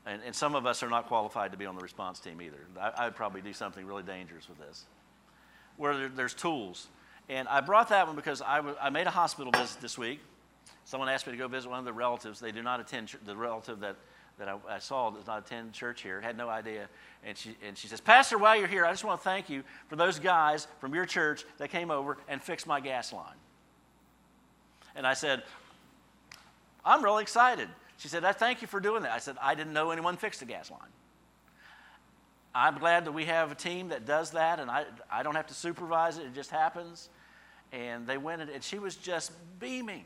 and, 0.06 0.22
and, 0.26 0.36
some 0.36 0.56
of 0.56 0.66
us 0.66 0.84
are 0.84 0.90
not 0.90 1.08
qualified 1.08 1.52
to 1.52 1.58
be 1.58 1.66
on 1.66 1.76
the 1.76 1.82
response 1.82 2.20
team 2.20 2.42
either. 2.42 2.68
I, 2.80 3.06
would 3.06 3.16
probably 3.16 3.42
do 3.42 3.54
something 3.54 3.86
really 3.86 4.04
dangerous 4.04 4.50
with 4.50 4.60
this, 4.60 4.84
where 5.78 5.98
there, 5.98 6.10
there's 6.10 6.34
tools. 6.34 6.88
And 7.30 7.48
I 7.48 7.62
brought 7.62 7.90
that 7.90 8.06
one 8.08 8.16
because 8.16 8.42
I, 8.42 8.62
I 8.82 8.90
made 8.90 9.08
a 9.08 9.12
hospital 9.12 9.52
visit 9.52 9.80
this 9.80 9.98
week. 9.98 10.20
Someone 10.84 11.08
asked 11.08 11.26
me 11.26 11.32
to 11.32 11.38
go 11.38 11.48
visit 11.48 11.70
one 11.70 11.80
of 11.80 11.86
the 11.86 11.94
relatives. 11.94 12.40
They 12.40 12.52
do 12.52 12.62
not 12.62 12.82
attend, 12.82 13.16
the 13.26 13.36
relative 13.36 13.80
that 13.80 13.96
that 14.40 14.48
I, 14.48 14.58
I, 14.68 14.80
saw 14.80 15.12
does 15.12 15.28
not 15.28 15.46
attend 15.46 15.74
church 15.74 16.02
here, 16.02 16.20
had 16.20 16.38
no 16.38 16.50
idea. 16.50 16.88
And 17.24 17.38
she, 17.38 17.56
and 17.66 17.78
she 17.78 17.88
says, 17.88 18.02
Pastor, 18.02 18.38
while 18.38 18.56
you're 18.56 18.68
here, 18.68 18.86
I 18.86 18.92
just 18.92 19.04
want 19.04 19.22
to 19.22 19.24
thank 19.24 19.50
you 19.50 19.64
for 19.88 19.96
those 19.96 20.20
guys 20.20 20.68
from 20.80 20.94
your 20.94 21.06
church 21.06 21.46
that 21.58 21.70
came 21.70 21.92
over 21.92 22.18
and 22.28 22.42
fixed 22.42 22.66
my 22.66 22.80
gas 22.80 23.14
line. 23.14 23.36
And 24.96 25.06
I 25.06 25.14
said, 25.14 25.44
I'm 26.84 27.04
really 27.04 27.22
excited. 27.22 27.70
She 28.04 28.10
said, 28.10 28.26
I 28.26 28.34
thank 28.34 28.62
you 28.62 28.68
for 28.68 28.82
doing 28.82 29.04
that. 29.04 29.14
I 29.14 29.20
said, 29.20 29.38
I 29.42 29.56
didn't 29.56 29.72
know 29.72 29.92
anyone 29.92 30.18
fixed 30.18 30.42
a 30.42 30.46
gas 30.46 30.70
line. 30.70 30.82
I'm 32.54 32.78
glad 32.78 33.06
that 33.06 33.14
we 33.14 33.24
have 33.24 33.50
a 33.50 33.56
team 33.56 33.88
that 33.90 34.06
does 34.06 34.32
that, 34.32 34.60
and 34.60 34.70
I, 34.70 34.84
I 35.10 35.24
don't 35.24 35.36
have 35.36 35.48
to 35.48 35.54
supervise 35.54 36.18
it, 36.18 36.26
it 36.26 36.36
just 36.36 36.52
happens. 36.52 37.08
And 37.72 38.06
they 38.06 38.18
went, 38.18 38.42
and 38.42 38.62
she 38.62 38.78
was 38.78 38.98
just 38.98 39.32
beaming 39.58 40.04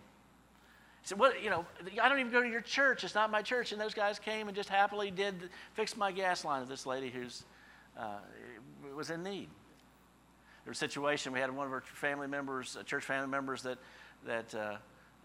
She 1.02 1.08
said, 1.08 1.18
What, 1.18 1.44
you 1.44 1.50
know, 1.50 1.66
I 2.00 2.08
don't 2.08 2.20
even 2.20 2.32
go 2.32 2.44
to 2.44 2.48
your 2.48 2.62
church. 2.62 3.04
It's 3.04 3.16
not 3.16 3.32
my 3.32 3.42
church. 3.42 3.72
And 3.72 3.82
those 3.82 3.96
guys 3.96 4.20
came 4.20 4.48
and 4.48 4.56
just 4.56 4.70
happily 4.70 5.10
did 5.10 5.50
fix 5.74 5.98
my 5.98 6.12
gas 6.12 6.46
line 6.46 6.62
of 6.62 6.70
this 6.70 6.86
lady 6.86 7.10
who's 7.10 7.46
uh, 7.98 8.20
was 8.96 9.10
in 9.10 9.24
need. 9.24 9.50
There 10.66 10.70
was 10.70 10.78
a 10.78 10.80
situation, 10.82 11.34
we 11.34 11.40
had 11.40 11.50
one 11.50 11.66
of 11.66 11.74
our 11.74 11.82
family 11.82 12.28
members, 12.28 12.78
church 12.86 13.06
family 13.06 13.28
members, 13.28 13.64
that, 13.64 13.80
that 14.28 14.54
uh, 14.54 14.78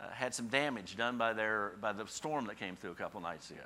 uh, 0.02 0.10
had 0.10 0.34
some 0.34 0.48
damage 0.48 0.96
done 0.96 1.16
by, 1.16 1.32
their, 1.32 1.72
by 1.80 1.92
the 1.92 2.06
storm 2.06 2.46
that 2.46 2.58
came 2.58 2.76
through 2.76 2.90
a 2.90 2.94
couple 2.94 3.20
nights 3.20 3.50
ago. 3.50 3.60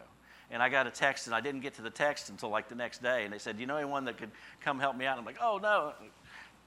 And 0.51 0.63
I 0.63 0.69
got 0.69 0.87
a 0.87 0.91
text, 0.91 1.27
and 1.27 1.35
I 1.35 1.41
didn't 1.41 1.61
get 1.61 1.75
to 1.75 1.83
the 1.83 1.91
text 1.91 2.29
until 2.31 2.51
like 2.51 2.69
the 2.69 2.75
next 2.75 3.03
day. 3.03 3.25
And 3.25 3.33
they 3.33 3.39
said, 3.39 3.57
Do 3.57 3.61
you 3.63 3.67
know 3.67 3.77
anyone 3.77 4.05
that 4.05 4.17
could 4.17 4.31
come 4.61 4.79
help 4.79 4.97
me 4.97 5.07
out? 5.07 5.19
And 5.19 5.21
I'm 5.21 5.27
like, 5.27 5.43
Oh, 5.43 5.59
no. 5.59 5.93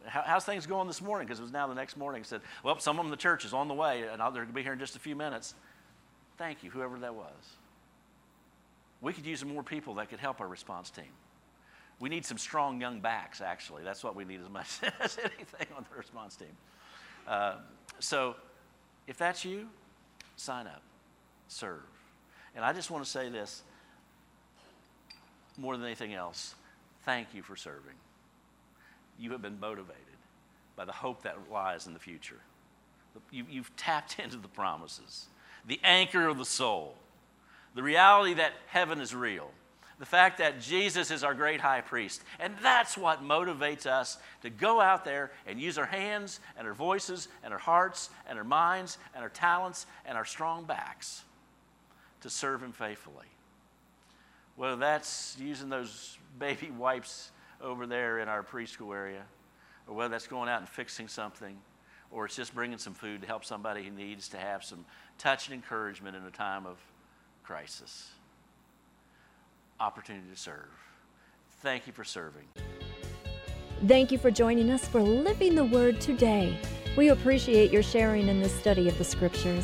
How, 0.06 0.24
how's 0.26 0.46
things 0.46 0.66
going 0.66 0.88
this 0.88 1.02
morning? 1.02 1.28
Because 1.28 1.40
it 1.40 1.44
was 1.44 1.52
now 1.52 1.68
the 1.68 1.76
next 1.76 1.98
morning. 1.98 2.24
said, 2.24 2.42
well, 2.64 2.80
someone 2.80 3.06
in 3.06 3.12
the 3.12 3.18
church 3.18 3.44
is 3.44 3.54
on 3.54 3.68
the 3.68 3.74
way, 3.74 4.04
and 4.04 4.20
they're 4.20 4.32
going 4.32 4.48
to 4.48 4.54
be 4.54 4.64
here 4.64 4.74
in 4.74 4.80
just 4.80 4.96
a 4.96 5.00
few 5.00 5.16
minutes. 5.16 5.56
Thank 6.38 6.64
you, 6.64 6.70
whoever 6.70 6.98
that 7.00 7.16
was. 7.16 7.34
We 9.02 9.14
could 9.14 9.26
use 9.26 9.40
some 9.40 9.54
more 9.54 9.64
people 9.64 9.96
that 9.96 10.10
could 10.10 10.20
help 10.20 10.40
our 10.40 10.48
response 10.48 10.90
team. 10.90 11.12
We 12.00 12.08
need 12.08 12.26
some 12.26 12.38
strong 12.38 12.80
young 12.80 13.02
backs, 13.02 13.42
actually. 13.42 13.84
That's 13.84 14.04
what 14.04 14.16
we 14.16 14.24
need 14.24 14.40
as 14.42 14.50
much 14.50 14.80
as 15.02 15.18
anything 15.18 15.68
on 15.76 15.86
the 15.90 15.98
response 15.98 16.36
team. 16.36 16.48
Uh, 17.28 17.56
so, 18.00 18.36
if 19.10 19.18
that's 19.18 19.44
you, 19.44 19.68
sign 20.38 20.68
up, 20.68 20.82
serve. 21.50 21.82
And 22.56 22.64
I 22.64 22.72
just 22.72 22.90
want 22.90 23.04
to 23.04 23.10
say 23.10 23.28
this 23.28 23.64
more 25.58 25.76
than 25.76 25.86
anything 25.86 26.14
else 26.14 26.56
thank 27.04 27.34
you 27.34 27.42
for 27.42 27.58
serving 27.58 27.96
you 29.20 29.32
have 29.32 29.42
been 29.42 29.60
motivated 29.60 29.98
by 30.76 30.86
the 30.86 30.92
hope 30.92 31.24
that 31.24 31.38
lies 31.52 31.86
in 31.86 31.94
the 31.94 32.00
future. 32.00 32.40
You, 33.32 33.44
have 33.58 33.76
tapped 33.76 34.18
into 34.24 34.38
the 34.38 34.48
promises, 34.48 35.28
the 35.68 35.80
anchor 35.84 36.28
of 36.28 36.38
the 36.38 36.46
soul, 36.46 36.96
the 37.76 37.84
reality 37.84 38.34
that 38.36 38.54
heaven 38.68 39.02
is 39.02 39.14
real, 39.14 39.52
the 40.00 40.06
fact 40.06 40.38
that 40.38 40.62
Jesus 40.62 41.12
is 41.12 41.24
our 41.26 41.34
great 41.34 41.60
high 41.60 41.82
priest. 41.82 42.24
And 42.40 42.54
that's 42.64 42.98
what 42.98 43.22
motivates 43.22 43.86
us 43.86 44.18
to 44.42 44.50
go 44.50 44.80
out 44.80 45.04
there 45.04 45.32
and 45.46 45.60
use 45.60 45.78
our 45.78 45.86
hands 45.86 46.40
and 46.58 46.66
our 46.66 46.74
voices 46.74 47.28
and 47.44 47.54
our 47.54 47.60
hearts 47.60 48.10
and 48.28 48.38
our 48.38 48.46
minds 48.46 48.98
and 49.14 49.22
our 49.22 49.30
talents 49.30 49.86
and 50.06 50.18
our 50.18 50.26
strong 50.26 50.64
backs 50.64 51.24
to 52.22 52.30
serve 52.30 52.64
Him 52.64 52.72
faithfully. 52.72 53.26
Whether 54.56 54.78
that's 54.78 55.38
using 55.40 55.70
those 55.70 56.18
baby 56.38 56.72
wipes 56.72 57.32
over 57.62 57.86
there 57.86 58.20
in 58.20 58.30
our 58.30 58.42
preschool 58.42 58.96
area, 58.96 59.24
or 59.86 59.96
whether 59.96 60.12
that's 60.12 60.28
going 60.28 60.48
out 60.48 60.60
and 60.60 60.70
fixing 60.70 61.10
something, 61.10 61.58
or 62.12 62.26
it's 62.26 62.36
just 62.36 62.56
bringing 62.56 62.78
some 62.78 62.94
food 62.94 63.22
to 63.22 63.28
help 63.28 63.44
somebody 63.44 63.84
who 63.84 63.92
needs 63.92 64.30
to 64.30 64.38
have 64.38 64.64
some 64.64 64.86
touch 65.18 65.48
and 65.48 65.56
encouragement 65.56 66.16
in 66.16 66.24
a 66.24 66.32
time 66.32 66.66
of 66.66 66.78
crisis. 67.44 68.10
Opportunity 69.80 70.30
to 70.30 70.36
serve. 70.36 70.68
Thank 71.62 71.88
you 71.88 71.94
for 71.94 72.04
serving. 72.04 72.46
Thank 73.88 74.12
you 74.12 74.18
for 74.18 74.30
joining 74.30 74.70
us 74.70 74.86
for 74.88 75.02
Living 75.02 75.56
the 75.56 75.64
Word 75.64 76.02
today. 76.02 76.60
We 76.98 77.10
appreciate 77.10 77.72
your 77.72 77.84
sharing 77.84 78.28
in 78.28 78.42
this 78.42 78.54
study 78.54 78.90
of 78.90 78.98
the 78.98 79.06
Scriptures. 79.06 79.64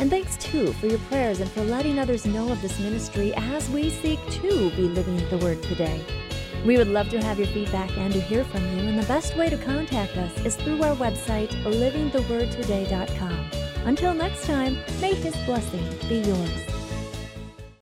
And 0.00 0.10
thanks 0.10 0.36
too 0.38 0.72
for 0.74 0.86
your 0.86 0.98
prayers 0.98 1.38
and 1.38 1.48
for 1.50 1.62
letting 1.62 2.00
others 2.00 2.26
know 2.26 2.50
of 2.50 2.60
this 2.62 2.80
ministry 2.80 3.32
as 3.36 3.70
we 3.70 3.90
seek 3.90 4.18
to 4.28 4.70
be 4.70 4.88
living 4.88 5.16
the 5.28 5.38
Word 5.38 5.62
today. 5.62 6.04
We 6.66 6.76
would 6.76 6.88
love 6.88 7.10
to 7.10 7.22
have 7.22 7.38
your 7.38 7.46
feedback 7.48 7.96
and 7.96 8.12
to 8.12 8.20
hear 8.20 8.42
from 8.42 8.64
you, 8.76 8.88
and 8.88 8.98
the 8.98 9.06
best 9.06 9.36
way 9.36 9.50
to 9.50 9.58
contact 9.58 10.16
us 10.16 10.36
is 10.44 10.56
through 10.56 10.82
our 10.82 10.96
website, 10.96 11.50
livingthewordtoday.com. 11.62 13.50
Until 13.86 14.14
next 14.14 14.46
time, 14.46 14.78
may 15.00 15.14
His 15.14 15.36
blessing 15.44 15.86
be 16.08 16.20
yours. 16.28 16.73